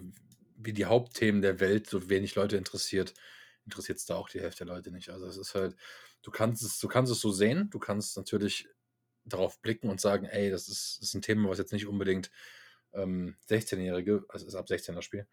wie 0.66 0.74
die 0.74 0.86
Hauptthemen 0.86 1.42
der 1.42 1.60
Welt 1.60 1.90
so 1.90 2.10
wenig 2.10 2.36
Leute 2.36 2.58
interessiert, 2.58 3.14
interessiert 3.66 3.98
es 3.98 4.06
da 4.06 4.16
auch 4.16 4.30
die 4.30 4.42
Hälfte 4.42 4.66
der 4.66 4.76
Leute 4.76 4.92
nicht. 4.92 5.10
Also 5.10 5.28
es 5.28 5.38
ist 5.38 5.56
halt, 5.56 5.76
du 6.22 6.32
kannst 6.32 6.64
es, 6.64 6.80
du 6.80 6.88
kannst 6.88 7.12
es 7.12 7.22
so 7.22 7.32
sehen, 7.32 7.70
du 7.70 7.80
kannst 7.80 8.18
natürlich 8.18 8.68
darauf 9.26 9.62
blicken 9.62 9.90
und 9.90 10.02
sagen, 10.02 10.26
ey, 10.26 10.50
das 10.50 10.68
ist, 10.68 10.98
das 11.00 11.10
ist 11.10 11.14
ein 11.14 11.22
Thema, 11.22 11.50
was 11.50 11.60
jetzt 11.60 11.74
nicht 11.74 11.88
unbedingt 11.88 12.32
ähm, 12.94 13.36
16-Jährige, 13.50 14.26
also 14.30 14.48
ist 14.48 14.56
ab 14.56 14.68
16er 14.68 15.02
Spiel, 15.02 15.28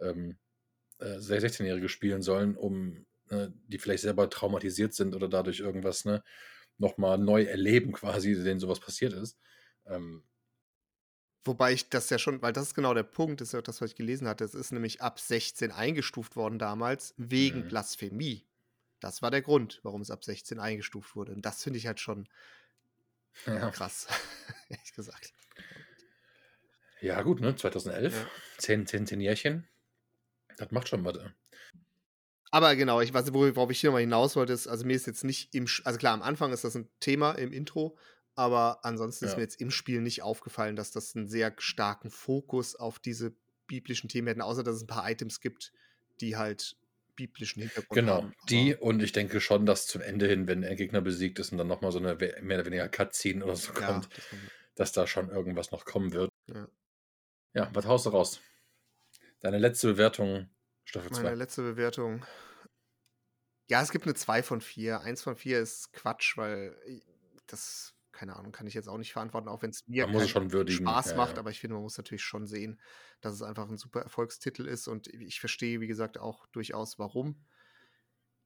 ähm, 0.00 0.38
äh, 0.98 1.18
16-Jährige 1.18 1.88
spielen 1.88 2.22
sollen, 2.22 2.56
um 2.56 3.06
ne, 3.30 3.52
die 3.68 3.78
vielleicht 3.78 4.02
selber 4.02 4.28
traumatisiert 4.30 4.94
sind 4.94 5.14
oder 5.14 5.28
dadurch 5.28 5.60
irgendwas 5.60 6.04
ne, 6.04 6.22
nochmal 6.78 7.18
neu 7.18 7.44
erleben, 7.44 7.92
quasi, 7.92 8.34
denen 8.34 8.60
sowas 8.60 8.80
passiert 8.80 9.12
ist. 9.12 9.38
Ähm, 9.86 10.24
Wobei 11.44 11.72
ich 11.72 11.90
das 11.90 12.08
ja 12.10 12.18
schon, 12.18 12.40
weil 12.42 12.52
das 12.54 12.68
ist 12.68 12.74
genau 12.74 12.94
der 12.94 13.02
Punkt, 13.02 13.40
das 13.40 13.48
ist 13.48 13.52
ja 13.52 13.60
das, 13.62 13.80
was 13.80 13.90
ich 13.90 13.96
gelesen 13.96 14.26
hatte. 14.28 14.44
Es 14.44 14.54
ist 14.54 14.72
nämlich 14.72 15.02
ab 15.02 15.20
16 15.20 15.72
eingestuft 15.72 16.36
worden 16.36 16.58
damals, 16.58 17.14
wegen 17.18 17.64
Mhm. 17.64 17.68
Blasphemie. 17.68 18.46
Das 19.00 19.20
war 19.20 19.30
der 19.30 19.42
Grund, 19.42 19.80
warum 19.82 20.00
es 20.00 20.10
ab 20.10 20.24
16 20.24 20.58
eingestuft 20.58 21.14
wurde. 21.16 21.32
Und 21.32 21.44
das 21.44 21.62
finde 21.62 21.78
ich 21.78 21.86
halt 21.86 22.00
schon 22.00 22.28
ja. 23.46 23.70
krass, 23.70 24.06
ehrlich 24.70 24.92
gesagt. 24.94 25.34
ja, 27.00 27.20
gut, 27.22 27.40
ne? 27.40 27.54
2011, 27.54 28.14
Ja. 28.14 28.26
10, 28.58 28.86
10, 28.86 29.06
10 29.06 29.20
Jährchen. 29.20 29.68
Das 30.56 30.70
macht 30.70 30.88
schon 30.88 31.04
was. 31.04 31.16
äh. 31.16 31.28
Aber 32.50 32.76
genau, 32.76 33.00
ich 33.00 33.12
weiß, 33.12 33.34
worauf 33.34 33.70
ich 33.70 33.80
hier 33.80 33.90
nochmal 33.90 34.02
hinaus 34.02 34.36
wollte, 34.36 34.52
ist, 34.52 34.68
also 34.68 34.86
mir 34.86 34.94
ist 34.94 35.06
jetzt 35.06 35.24
nicht 35.24 35.54
im, 35.54 35.66
also 35.82 35.98
klar, 35.98 36.14
am 36.14 36.22
Anfang 36.22 36.52
ist 36.52 36.62
das 36.64 36.76
ein 36.76 36.88
Thema 37.00 37.32
im 37.32 37.52
Intro, 37.52 37.98
aber 38.34 38.84
ansonsten 38.84 39.24
ist 39.26 39.32
Ja. 39.32 39.36
mir 39.38 39.42
jetzt 39.42 39.60
im 39.60 39.70
Spiel 39.70 40.00
nicht 40.00 40.22
aufgefallen, 40.22 40.76
dass 40.76 40.90
das 40.92 41.14
einen 41.14 41.28
sehr 41.28 41.54
starken 41.58 42.10
Fokus 42.10 42.74
auf 42.76 42.98
diese 42.98 43.34
biblischen 43.66 44.08
Themen 44.08 44.28
hätten, 44.28 44.40
außer 44.42 44.62
dass 44.62 44.76
es 44.76 44.82
ein 44.82 44.86
paar 44.88 45.08
Items 45.10 45.40
gibt, 45.40 45.72
die 46.20 46.36
halt 46.36 46.76
biblischen 47.16 47.62
Hintergrund 47.62 47.94
Genau, 47.94 48.14
haben. 48.16 48.26
Aber- 48.36 48.46
die 48.48 48.74
und 48.74 49.02
ich 49.02 49.12
denke 49.12 49.40
schon, 49.40 49.66
dass 49.66 49.86
zum 49.86 50.02
Ende 50.02 50.26
hin, 50.26 50.48
wenn 50.48 50.62
der 50.62 50.74
Gegner 50.74 51.00
besiegt 51.00 51.38
ist 51.38 51.52
und 51.52 51.58
dann 51.58 51.68
nochmal 51.68 51.92
so 51.92 51.98
eine 51.98 52.14
mehr 52.16 52.58
oder 52.58 52.66
weniger 52.66 52.88
Cutscene 52.88 53.44
oder 53.44 53.54
so 53.56 53.72
Ja, 53.74 53.86
kommt, 53.86 54.08
das 54.12 54.24
dass 54.74 54.92
da 54.92 55.06
schon 55.06 55.30
irgendwas 55.30 55.70
noch 55.70 55.84
kommen 55.84 56.12
wird. 56.12 56.30
Ja. 56.48 56.68
Ja, 57.52 57.70
was 57.72 57.86
haust 57.86 58.06
du 58.06 58.10
raus? 58.10 58.40
Deine 59.40 59.58
letzte 59.58 59.86
Bewertung, 59.92 60.48
Staffel 60.84 61.10
Meine 61.12 61.22
2. 61.28 61.34
letzte 61.36 61.62
Bewertung. 61.62 62.26
Ja, 63.68 63.80
es 63.80 63.92
gibt 63.92 64.04
eine 64.06 64.14
2 64.14 64.42
von 64.42 64.60
4. 64.60 65.00
1 65.00 65.22
von 65.22 65.36
4 65.36 65.60
ist 65.60 65.92
Quatsch, 65.92 66.36
weil 66.36 66.76
i- 66.88 67.02
das, 67.46 67.93
keine 68.14 68.36
Ahnung, 68.36 68.52
kann 68.52 68.66
ich 68.66 68.74
jetzt 68.74 68.88
auch 68.88 68.96
nicht 68.96 69.12
verantworten, 69.12 69.48
auch 69.48 69.62
wenn 69.62 69.70
es 69.70 69.86
mir 69.86 70.08
würdigen. 70.08 70.86
Spaß 70.86 71.10
ja, 71.10 71.16
macht, 71.16 71.32
ja. 71.34 71.38
aber 71.38 71.50
ich 71.50 71.60
finde, 71.60 71.74
man 71.74 71.82
muss 71.82 71.98
natürlich 71.98 72.22
schon 72.22 72.46
sehen, 72.46 72.80
dass 73.20 73.34
es 73.34 73.42
einfach 73.42 73.68
ein 73.68 73.76
super 73.76 74.00
Erfolgstitel 74.00 74.66
ist 74.66 74.88
und 74.88 75.08
ich 75.08 75.40
verstehe, 75.40 75.80
wie 75.80 75.86
gesagt, 75.86 76.18
auch 76.18 76.46
durchaus 76.46 76.98
warum. 76.98 77.44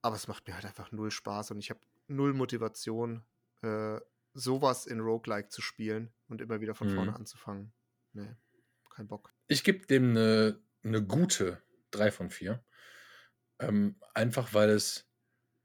Aber 0.03 0.17
es 0.17 0.27
macht 0.29 0.47
mir 0.47 0.55
halt 0.55 0.65
einfach 0.65 0.91
null 0.93 1.11
Spaß 1.11 1.51
und 1.53 1.59
ich 1.59 1.71
habe 1.71 1.81
null 2.07 2.33
Motivation, 2.33 3.25
äh, 3.63 4.01
sowas 4.35 4.87
in 4.87 5.01
Roguelike 5.01 5.49
zu 5.49 5.61
spielen 5.61 6.13
und 6.29 6.41
immer 6.41 6.61
wieder 6.61 6.75
von 6.75 6.89
vorne 6.89 7.11
Mhm. 7.11 7.17
anzufangen. 7.17 7.73
Nee, 8.13 8.35
kein 8.91 9.09
Bock. 9.09 9.33
Ich 9.49 9.65
gebe 9.65 9.87
dem 9.87 10.11
eine, 10.11 10.61
eine 10.83 11.05
gute 11.05 11.63
3 11.91 12.11
von 12.11 12.31
4. 12.31 12.65
Ähm, 13.61 13.97
einfach 14.15 14.55
weil 14.55 14.71
es 14.71 15.09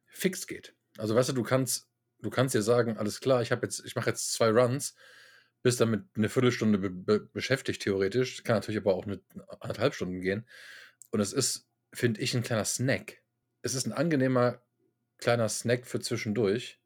fix 0.07 0.47
geht. 0.47 0.75
Also 0.97 1.15
weißt 1.15 1.29
du, 1.29 1.33
du 1.33 1.43
kannst, 1.43 1.89
du 2.23 2.29
kannst 2.29 2.55
dir 2.55 2.61
sagen, 2.61 2.97
alles 2.97 3.19
klar, 3.19 3.41
ich 3.41 3.51
habe 3.51 3.65
jetzt, 3.65 3.85
ich 3.85 3.95
mache 3.95 4.09
jetzt 4.09 4.33
zwei 4.33 4.49
Runs, 4.49 4.95
bist 5.61 5.79
damit 5.79 6.05
eine 6.15 6.29
Viertelstunde 6.29 6.77
be 6.77 6.89
be 6.89 7.19
beschäftigt, 7.19 7.81
theoretisch. 7.83 8.43
Kann 8.43 8.55
natürlich 8.55 8.81
aber 8.81 8.95
auch 8.95 9.05
eine 9.05 9.21
anderthalb 9.59 9.93
Stunden 9.93 10.21
gehen. 10.21 10.47
Und 11.11 11.19
es 11.19 11.33
ist, 11.33 11.69
finde 11.93 12.21
ich, 12.21 12.35
ein 12.35 12.43
kleiner 12.43 12.65
Snack. 12.65 13.21
Es 13.61 13.75
ist 13.75 13.85
ein 13.85 13.93
angenehmer 13.93 14.61
kleiner 15.19 15.47
Snack 15.47 15.85
für 15.87 15.99
zwischendurch. 15.99 16.79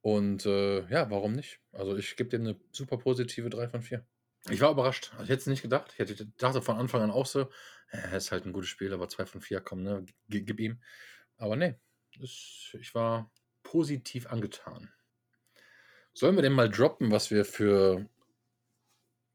Und 0.00 0.46
äh, 0.46 0.86
ja, 0.88 1.10
warum 1.10 1.32
nicht? 1.32 1.60
Also 1.72 1.96
ich 1.96 2.16
gebe 2.16 2.30
dem 2.30 2.42
eine 2.42 2.60
super 2.70 2.98
positive 2.98 3.50
3 3.50 3.68
von 3.68 3.82
4. 3.82 4.06
Ich 4.50 4.60
war 4.60 4.70
überrascht. 4.70 5.10
Also 5.12 5.24
ich 5.24 5.30
hätte 5.30 5.40
es 5.40 5.46
nicht 5.46 5.62
gedacht. 5.62 5.92
Ich 5.92 5.98
hätte, 5.98 6.26
dachte 6.38 6.62
von 6.62 6.76
Anfang 6.76 7.02
an 7.02 7.10
auch 7.10 7.26
so, 7.26 7.50
er 7.90 8.16
ist 8.16 8.30
halt 8.30 8.46
ein 8.46 8.52
gutes 8.52 8.70
Spiel, 8.70 8.92
aber 8.92 9.08
2 9.08 9.26
von 9.26 9.40
4, 9.40 9.60
komm, 9.60 9.82
ne, 9.82 10.04
gib, 10.28 10.46
gib 10.46 10.60
ihm. 10.60 10.80
Aber 11.36 11.56
nee, 11.56 11.74
das, 12.18 12.76
ich 12.78 12.94
war 12.94 13.30
positiv 13.62 14.26
angetan. 14.26 14.92
Sollen 16.14 16.36
wir 16.36 16.42
denn 16.42 16.52
mal 16.52 16.68
droppen, 16.68 17.10
was 17.10 17.30
wir 17.30 17.44
für 17.44 18.08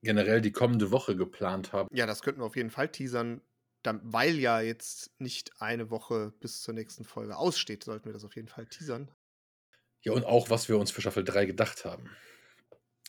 generell 0.01 0.41
die 0.41 0.51
kommende 0.51 0.91
Woche 0.91 1.15
geplant 1.15 1.71
haben? 1.73 1.87
Ja, 1.93 2.05
das 2.05 2.21
könnten 2.21 2.41
wir 2.41 2.45
auf 2.45 2.55
jeden 2.55 2.71
Fall 2.71 2.89
teasern. 2.89 3.41
Dann, 3.83 3.99
weil 4.03 4.39
ja 4.39 4.61
jetzt 4.61 5.11
nicht 5.19 5.61
eine 5.61 5.89
Woche 5.89 6.33
bis 6.39 6.61
zur 6.61 6.73
nächsten 6.73 7.03
Folge 7.03 7.37
aussteht, 7.37 7.83
sollten 7.83 8.05
wir 8.05 8.13
das 8.13 8.23
auf 8.23 8.35
jeden 8.35 8.47
Fall 8.47 8.65
teasern. 8.65 9.11
Ja, 10.01 10.13
und 10.13 10.25
auch, 10.25 10.49
was 10.49 10.69
wir 10.69 10.77
uns 10.77 10.91
für 10.91 11.01
Staffel 11.01 11.23
3 11.23 11.45
gedacht 11.45 11.85
haben. 11.85 12.09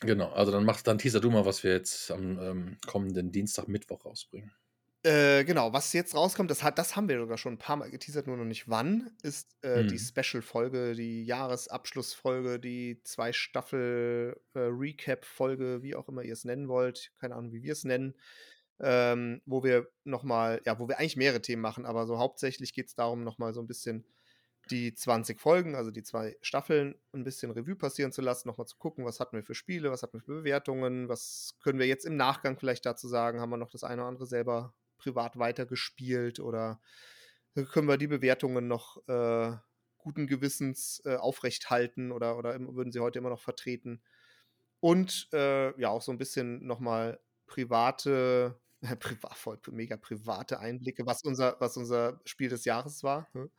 Genau, 0.01 0.31
also 0.33 0.53
dann 0.53 0.65
mach 0.65 0.83
dann 0.83 0.99
teaser 0.99 1.21
du 1.21 1.31
mal, 1.31 1.47
was 1.47 1.63
wir 1.63 1.73
jetzt 1.73 2.11
am 2.11 2.39
ähm, 2.39 2.79
kommenden 2.87 3.33
Dienstag, 3.33 3.69
Mittwoch 3.69 4.05
rausbringen. 4.05 4.53
Äh, 5.07 5.45
genau, 5.45 5.75
was 5.75 5.93
jetzt 5.93 6.15
rauskommt, 6.15 6.51
das, 6.51 6.63
hat, 6.63 6.79
das 6.79 6.97
haben 6.97 7.11
wir 7.11 7.19
sogar 7.19 7.37
schon 7.37 7.55
ein 7.55 7.59
paar 7.59 7.77
Mal 7.77 7.91
geteasert, 7.91 8.27
nur 8.27 8.39
noch 8.39 8.47
nicht 8.47 8.71
wann, 8.71 9.15
ist 9.23 9.55
äh, 9.63 9.85
die 9.85 9.99
Mhm. 9.99 9.99
Special-Folge, 9.99 10.95
die 10.95 11.27
Jahresabschlussfolge, 11.27 12.59
die 12.59 13.03
zwei 13.05 13.35
Staffel 13.35 14.41
äh, 14.55 14.61
wie 14.71 15.95
auch 15.95 16.09
immer 16.09 16.23
ihr 16.23 16.33
es 16.33 16.45
nennen 16.47 16.69
wollt, 16.69 17.13
keine 17.21 17.35
Ahnung, 17.35 17.53
wie 17.53 17.63
wir 17.63 17.73
es 17.73 17.85
nennen, 17.85 18.15
ähm, 18.81 19.43
wo 19.45 19.63
wir 19.63 19.91
nochmal, 20.05 20.63
ja, 20.65 20.79
wo 20.79 20.89
wir 20.89 20.99
eigentlich 20.99 21.17
mehrere 21.17 21.43
Themen 21.43 21.61
machen, 21.61 21.85
aber 21.85 22.07
so 22.07 22.19
hauptsächlich 22.19 22.73
geht 22.73 22.87
es 22.87 22.95
darum, 22.95 23.25
nochmal 23.25 23.53
so 23.53 23.61
ein 23.61 23.67
bisschen 23.67 24.07
die 24.71 24.95
20 24.95 25.41
Folgen, 25.41 25.75
also 25.75 25.91
die 25.91 26.03
zwei 26.03 26.37
Staffeln, 26.41 26.95
ein 27.13 27.25
bisschen 27.25 27.51
Revue 27.51 27.77
passieren 27.77 28.13
zu 28.13 28.23
lassen, 28.23 28.49
nochmal 28.49 28.67
zu 28.67 28.79
gucken, 28.79 29.05
was 29.05 29.21
hatten 29.21 29.37
wir 29.37 29.45
für 29.45 29.55
Spiele, 29.55 29.91
was 29.91 30.03
hatten 30.03 30.15
wir 30.19 30.23
für 30.23 30.37
Bewertungen, 30.37 31.09
was 31.11 31.57
können 31.63 31.79
wir 31.79 31.87
jetzt 31.87 32.07
im 32.07 32.17
Nachgang 32.17 32.59
vielleicht 32.59 32.87
dazu 32.87 33.07
sagen, 33.09 33.41
haben 33.41 33.51
wir 33.51 33.59
noch 33.59 33.71
das 33.71 33.85
eine 33.85 34.01
oder 34.03 34.09
andere 34.09 34.27
selber 34.27 34.75
privat 34.97 35.39
weitergespielt 35.39 36.41
oder 36.41 36.81
können 37.71 37.89
wir 37.89 37.99
die 37.99 38.09
Bewertungen 38.09 38.67
noch 38.67 38.97
äh, 39.09 39.53
guten 39.99 40.27
Gewissens 40.27 41.01
äh, 41.05 41.17
aufrecht 41.17 41.71
halten 41.71 42.13
oder, 42.13 42.37
oder 42.37 42.59
würden 42.59 42.93
sie 42.93 43.01
heute 43.01 43.19
immer 43.19 43.31
noch 43.31 43.41
vertreten? 43.41 44.03
Und 44.81 45.29
äh, 45.33 45.79
ja, 45.81 45.89
auch 45.89 46.03
so 46.03 46.13
ein 46.13 46.19
bisschen 46.19 46.67
nochmal 46.67 47.19
private, 47.47 48.61
äh, 48.83 48.97
privat, 48.97 49.37
voll 49.37 49.59
mega 49.71 49.97
private 49.97 50.59
Einblicke, 50.59 51.07
was 51.07 51.23
unser, 51.23 51.57
was 51.61 51.77
unser 51.77 52.21
Spiel 52.25 52.51
des 52.51 52.65
Jahres 52.65 53.03
war. 53.03 53.29
ne? 53.33 53.51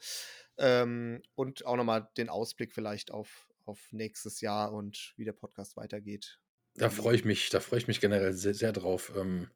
Ähm, 0.57 1.23
und 1.33 1.65
auch 1.65 1.75
nochmal 1.75 2.09
den 2.17 2.29
Ausblick 2.29 2.73
vielleicht 2.73 3.11
auf, 3.11 3.49
auf 3.65 3.79
nächstes 3.91 4.41
Jahr 4.41 4.71
und 4.71 5.13
wie 5.17 5.25
der 5.25 5.33
Podcast 5.33 5.75
weitergeht. 5.77 6.39
Da 6.75 6.89
freue 6.89 7.15
ich 7.15 7.25
mich, 7.25 7.49
da 7.49 7.59
freue 7.59 7.79
ich 7.79 7.87
mich 7.87 8.01
generell 8.01 8.33
sehr, 8.33 8.53
sehr 8.53 8.73
drauf, 8.73 9.11
ähm, 9.15 9.49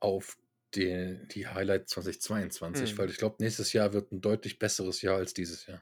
auf 0.00 0.36
die, 0.74 1.18
die 1.28 1.46
Highlight 1.48 1.88
2022, 1.88 2.94
Mhm. 2.94 2.98
weil 2.98 3.10
ich 3.10 3.18
glaube, 3.18 3.36
nächstes 3.40 3.72
Jahr 3.72 3.92
wird 3.92 4.12
ein 4.12 4.20
deutlich 4.20 4.58
besseres 4.58 5.02
Jahr 5.02 5.16
als 5.16 5.34
dieses 5.34 5.66
Jahr. 5.66 5.80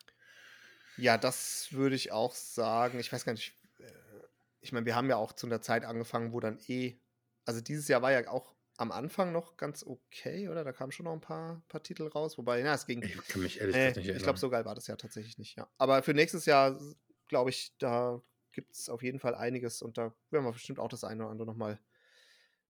Ja, 0.97 1.19
das 1.19 1.73
würde 1.73 1.97
ich 1.97 2.13
auch 2.13 2.35
sagen. 2.35 3.01
Ich 3.01 3.13
weiß 3.13 3.25
gar 3.25 3.33
nicht, 3.33 3.59
äh, 3.79 3.85
ich 4.61 4.73
meine, 4.73 4.87
wir 4.87 4.95
haben 4.95 5.09
ja 5.09 5.17
auch 5.17 5.33
zu 5.33 5.47
einer 5.47 5.61
Zeit 5.61 5.85
angefangen, 5.85 6.33
wo 6.33 6.41
dann 6.41 6.59
eh, 6.69 7.01
also 7.45 7.61
dieses 7.61 7.89
Jahr 7.89 8.03
war 8.03 8.13
ja 8.13 8.29
auch 8.31 8.55
am 8.77 8.91
Anfang 8.93 9.33
noch 9.33 9.57
ganz 9.57 9.85
okay, 9.85 10.49
oder? 10.49 10.65
Da 10.65 10.73
kamen 10.73 10.93
schon 10.93 11.05
noch 11.05 11.13
ein 11.13 11.21
paar, 11.21 11.63
paar 11.69 11.83
Titel 11.83 12.07
raus, 12.09 12.39
wobei, 12.39 12.63
na, 12.63 12.75
es 12.75 12.87
ging. 12.87 13.03
Ich 13.03 13.17
kann 13.29 13.43
mich 13.43 13.61
ehrlich 13.61 13.75
gesagt 13.77 13.97
nicht 13.97 14.07
ich 14.07 14.13
glaube, 14.23 14.23
erinnern. 14.25 14.37
so 14.37 14.51
geil 14.51 14.65
war 14.65 14.75
das 14.75 14.87
ja 14.89 14.97
tatsächlich 14.97 15.39
nicht, 15.39 15.57
ja. 15.57 15.69
Aber 15.79 16.03
für 16.03 16.15
nächstes 16.15 16.45
Jahr, 16.47 16.81
glaube 17.29 17.51
ich, 17.51 17.77
da 17.79 18.21
gibt 18.53 18.75
es 18.75 18.89
auf 18.89 19.03
jeden 19.03 19.19
Fall 19.21 19.35
einiges 19.35 19.83
und 19.83 19.99
da 19.99 20.15
werden 20.31 20.45
wir 20.45 20.53
bestimmt 20.53 20.79
auch 20.81 20.89
das 20.89 21.05
eine 21.05 21.23
oder 21.23 21.31
andere 21.33 21.47
nochmal 21.47 21.79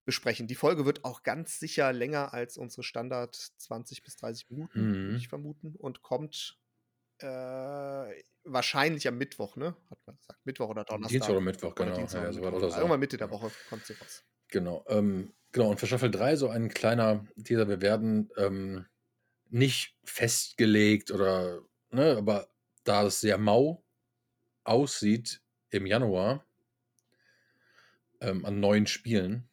besprechen. 0.05 0.47
Die 0.49 0.55
Folge 0.55 0.85
wird 0.87 1.05
auch 1.05 1.23
ganz 1.23 1.59
sicher 1.59 1.93
länger 1.93 2.35
als 2.35 2.57
unsere 2.59 2.83
Standard 2.83 3.35
20 3.59 4.03
bis 4.03 4.17
30 4.17 4.51
Minuten, 4.51 4.81
würde 4.81 5.13
Mhm. 5.13 5.17
ich 5.17 5.29
vermuten, 5.29 5.75
und 5.77 6.03
kommt 6.03 6.59
äh, 7.19 7.27
wahrscheinlich 8.45 9.09
am 9.09 9.19
Mittwoch, 9.19 9.57
ne? 9.57 9.77
Hat 9.91 9.99
man 10.07 10.17
gesagt. 10.17 10.41
Mittwoch 10.45 10.69
oder 10.69 10.85
Donnerstag. 10.85 11.11
Dienstag 11.11 11.31
oder 11.33 11.41
Mittwoch, 11.41 11.73
Oder 11.73 11.85
genau. 11.85 11.97
Dienstag 11.97 12.23
Ja, 12.25 12.29
oder 12.31 12.35
weit 12.43 12.43
Mittwoch. 12.45 12.59
oder 12.59 12.71
so. 12.71 12.77
Irgendwann 12.79 13.01
Mitte 13.01 13.17
der 13.17 13.31
Woche 13.31 13.51
kommt 13.69 13.87
sie 13.87 13.95
raus. 13.95 14.25
Genau. 14.49 14.85
Ähm, 14.89 15.33
genau, 15.53 15.71
und 15.71 15.81
für 15.81 15.87
Staffel 15.87 16.11
3 16.11 16.37
so 16.37 16.49
ein 16.49 16.69
kleiner 16.69 17.27
Teaser. 17.43 17.69
Wir 17.69 17.81
werden 17.81 18.31
ähm, 18.37 18.87
nicht 19.51 19.97
festgelegt 20.05 21.11
oder, 21.13 21.63
ne, 21.91 22.17
aber 22.17 22.49
da 22.85 23.05
es 23.07 23.21
sehr 23.21 23.39
mau 23.39 23.85
aussieht 24.65 25.43
im 25.71 25.87
Januar 25.87 26.47
ähm, 28.21 28.45
an 28.45 28.61
neuen 28.61 28.87
Spielen 28.87 29.49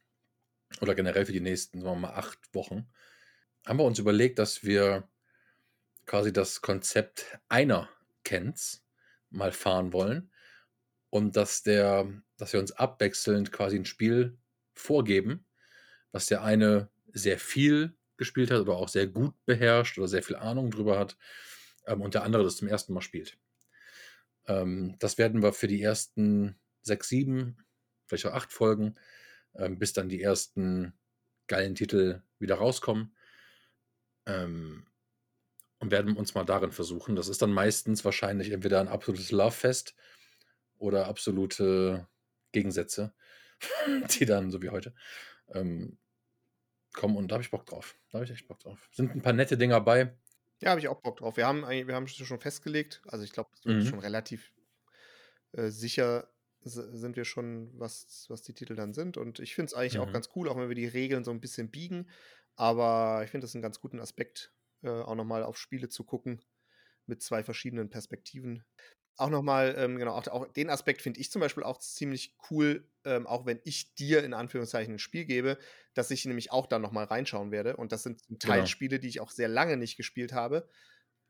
oder 0.80 0.96
generell 0.96 1.26
für 1.26 1.34
die 1.34 1.42
nächsten, 1.42 1.82
sagen 1.82 2.02
wir 2.02 2.08
mal, 2.08 2.16
acht 2.16 2.40
Wochen, 2.54 2.88
haben 3.66 3.80
wir 3.80 3.86
uns 3.86 4.00
überlegt, 4.00 4.40
dass 4.40 4.64
wir 4.64 5.08
quasi 6.06 6.34
das 6.34 6.62
Konzept 6.62 7.40
einer 7.50 7.90
Kens 8.24 8.84
mal 9.30 9.52
fahren 9.52 9.94
wollen 9.94 10.32
und 11.10 11.36
dass 11.36 11.64
der, 11.64 12.12
dass 12.38 12.54
wir 12.54 12.60
uns 12.60 12.72
abwechselnd 12.72 13.52
quasi 13.52 13.78
ein 13.78 13.86
Spiel 13.86 14.38
vorgeben, 14.74 15.46
was 16.12 16.26
der 16.26 16.44
eine 16.44 16.90
sehr 17.14 17.38
viel 17.38 17.96
gespielt 18.18 18.52
hat 18.52 18.62
oder 18.62 18.74
auch 18.74 18.90
sehr 18.90 19.08
gut 19.08 19.34
beherrscht 19.46 19.98
oder 19.98 20.08
sehr 20.08 20.24
viel 20.24 20.36
Ahnung 20.36 20.72
drüber 20.72 20.98
hat 20.98 21.18
ähm, 21.86 22.02
und 22.02 22.14
der 22.14 22.24
andere 22.24 22.44
das 22.44 22.58
zum 22.58 22.68
ersten 22.68 22.94
Mal 22.94 23.02
spielt. 23.02 23.38
Ähm, 24.48 24.96
das 25.00 25.18
werden 25.18 25.42
wir 25.42 25.54
für 25.54 25.68
die 25.68 25.82
ersten 25.82 26.60
sechs, 26.82 27.10
sieben, 27.10 27.58
vielleicht 28.06 28.26
auch 28.26 28.34
acht 28.34 28.52
Folgen, 28.52 28.96
ähm, 29.56 29.80
bis 29.80 29.94
dann 29.94 30.10
die 30.10 30.22
ersten 30.22 30.94
geilen 31.48 31.76
Titel 31.76 32.22
wieder 32.40 32.56
rauskommen. 32.56 33.16
Ähm, 34.26 34.88
und 35.80 35.90
werden 35.90 36.16
uns 36.16 36.36
mal 36.36 36.44
darin 36.46 36.72
versuchen. 36.72 37.16
Das 37.16 37.28
ist 37.28 37.42
dann 37.42 37.52
meistens 37.52 38.06
wahrscheinlich 38.06 38.52
entweder 38.52 38.80
ein 38.80 38.88
absolutes 38.88 39.32
Love-Fest 39.32 39.96
oder 40.78 41.08
absolute 41.08 42.08
Gegensätze, 42.52 43.14
die 44.12 44.26
dann, 44.26 44.52
so 44.52 44.62
wie 44.62 44.70
heute, 44.70 44.94
ähm, 45.50 45.98
kommen. 46.94 47.18
Und 47.18 47.30
da 47.30 47.36
habe 47.36 47.44
ich 47.44 47.50
Bock 47.52 47.66
drauf. 47.66 47.98
Da 48.12 48.20
habe 48.20 48.26
ich 48.26 48.32
echt 48.32 48.48
Bock 48.48 48.60
drauf. 48.60 48.90
Sind 48.92 49.16
ein 49.16 49.22
paar 49.24 49.34
nette 49.34 49.58
Dinger 49.58 49.82
bei. 49.82 50.16
Ja, 50.62 50.70
habe 50.70 50.80
ich 50.80 50.88
auch 50.88 51.02
Bock 51.02 51.18
drauf. 51.18 51.38
Wir 51.38 51.48
haben, 51.48 51.64
wir 51.68 51.96
haben 51.96 52.04
es 52.04 52.16
schon 52.16 52.40
festgelegt. 52.40 53.02
Also 53.08 53.24
ich 53.24 53.32
glaube, 53.32 53.50
Mhm. 53.64 53.86
schon 53.86 54.00
relativ 54.00 54.52
äh, 55.54 55.70
sicher 55.70 56.31
sind 56.64 57.16
wir 57.16 57.26
schon, 57.26 57.72
was, 57.80 58.26
was 58.30 58.44
die 58.44 58.54
Titel 58.54 58.76
dann 58.76 58.94
sind. 58.94 59.18
Und 59.18 59.40
ich 59.40 59.56
finde 59.56 59.68
es 59.68 59.74
eigentlich 59.74 60.00
auch 60.00 60.12
Mhm. 60.12 60.12
ganz 60.12 60.30
cool, 60.36 60.50
auch 60.50 60.58
wenn 60.58 60.70
wir 60.70 60.76
die 60.76 60.88
Regeln 60.88 61.24
so 61.24 61.32
ein 61.32 61.42
bisschen 61.42 61.72
biegen. 61.72 62.10
Aber 62.56 63.22
ich 63.24 63.32
finde 63.32 63.46
das 63.46 63.56
einen 63.56 63.62
ganz 63.64 63.80
guten 63.80 64.00
Aspekt, 64.00 64.54
äh, 64.84 64.90
auch 64.90 65.16
nochmal 65.16 65.44
auf 65.44 65.58
Spiele 65.58 65.90
zu 65.90 66.04
gucken 66.04 66.42
mit 67.06 67.22
zwei 67.22 67.44
verschiedenen 67.44 67.90
Perspektiven. 67.90 68.66
Auch 69.18 69.30
nochmal, 69.30 69.76
ähm, 69.78 69.98
genau, 69.98 70.14
auch, 70.14 70.28
auch 70.28 70.48
den 70.54 70.70
Aspekt 70.70 71.02
finde 71.02 71.20
ich 71.20 71.32
zum 71.32 71.42
Beispiel 71.42 71.64
auch 71.64 71.80
ziemlich 71.80 72.38
cool, 72.50 72.90
ähm, 73.06 73.28
auch 73.28 73.46
wenn 73.46 73.60
ich 73.66 73.94
dir 73.94 74.24
in 74.24 74.34
Anführungszeichen 74.34 74.96
ein 74.96 75.00
Spiel 75.00 75.26
gebe, 75.26 75.60
dass 75.94 76.10
ich 76.12 76.26
nämlich 76.26 76.52
auch 76.52 76.66
dann 76.66 76.82
nochmal 76.82 77.06
reinschauen 77.06 77.52
werde. 77.52 77.78
Und 77.78 77.92
das 77.92 78.04
sind 78.04 78.22
zum 78.24 78.40
Teil 78.40 78.66
Genau. 78.66 78.68
Spiele, 78.68 79.00
die 79.00 79.10
ich 79.10 79.20
auch 79.20 79.30
sehr 79.32 79.50
lange 79.50 79.78
nicht 79.78 79.98
gespielt 79.98 80.34
habe. 80.34 80.68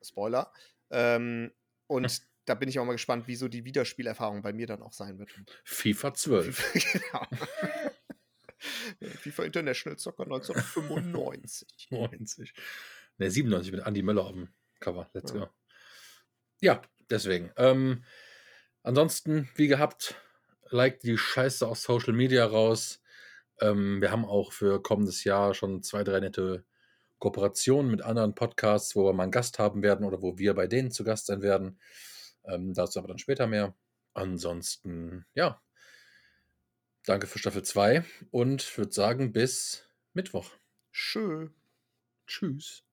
Spoiler. 0.01 0.53
Ähm, 0.89 1.51
und 1.87 2.21
da 2.45 2.55
bin 2.55 2.69
ich 2.69 2.79
auch 2.79 2.85
mal 2.85 2.93
gespannt, 2.93 3.27
wie 3.27 3.35
so 3.35 3.47
die 3.47 3.65
Wiederspielerfahrung 3.65 4.41
bei 4.41 4.53
mir 4.53 4.67
dann 4.67 4.81
auch 4.81 4.93
sein 4.93 5.19
wird. 5.19 5.29
FIFA 5.63 6.13
12. 6.13 6.73
genau. 6.93 7.27
FIFA 9.21 9.43
International 9.43 9.97
Soccer 9.99 10.23
1995. 10.23 11.87
90. 11.91 12.53
Ne, 13.17 13.31
97 13.31 13.71
mit 13.71 13.85
Andy 13.85 14.01
Möller 14.03 14.25
auf 14.25 14.33
dem 14.33 14.49
Cover. 14.79 15.09
Let's 15.13 15.31
Ja. 15.33 15.39
go. 15.45 15.49
Ja, 16.61 16.81
deswegen. 17.09 17.51
Ähm, 17.57 18.03
ansonsten, 18.83 19.49
wie 19.55 19.67
gehabt, 19.67 20.15
like 20.69 20.99
die 20.99 21.17
Scheiße 21.17 21.67
auf 21.67 21.79
Social 21.79 22.13
Media 22.13 22.45
raus. 22.45 23.01
Ähm, 23.59 24.01
wir 24.01 24.11
haben 24.11 24.25
auch 24.25 24.53
für 24.53 24.81
kommendes 24.81 25.23
Jahr 25.23 25.53
schon 25.53 25.83
zwei, 25.83 26.03
drei 26.03 26.19
nette 26.19 26.65
Kooperationen 27.19 27.91
mit 27.91 28.01
anderen 28.01 28.33
Podcasts, 28.33 28.95
wo 28.95 29.05
wir 29.05 29.13
mal 29.13 29.23
einen 29.23 29.31
Gast 29.31 29.59
haben 29.59 29.83
werden 29.83 30.05
oder 30.05 30.21
wo 30.21 30.37
wir 30.37 30.53
bei 30.55 30.67
denen 30.67 30.91
zu 30.91 31.03
Gast 31.03 31.27
sein 31.27 31.41
werden. 31.41 31.79
Ähm, 32.45 32.73
dazu 32.73 32.99
aber 32.99 33.07
dann 33.07 33.19
später 33.19 33.47
mehr. 33.47 33.75
Ansonsten, 34.13 35.25
ja. 35.33 35.61
Danke 37.05 37.27
für 37.27 37.39
Staffel 37.39 37.63
2 37.63 38.03
und 38.29 38.77
würde 38.77 38.91
sagen, 38.91 39.31
bis 39.33 39.87
Mittwoch. 40.13 40.51
Schön. 40.91 41.53
Tschüss. 42.27 42.83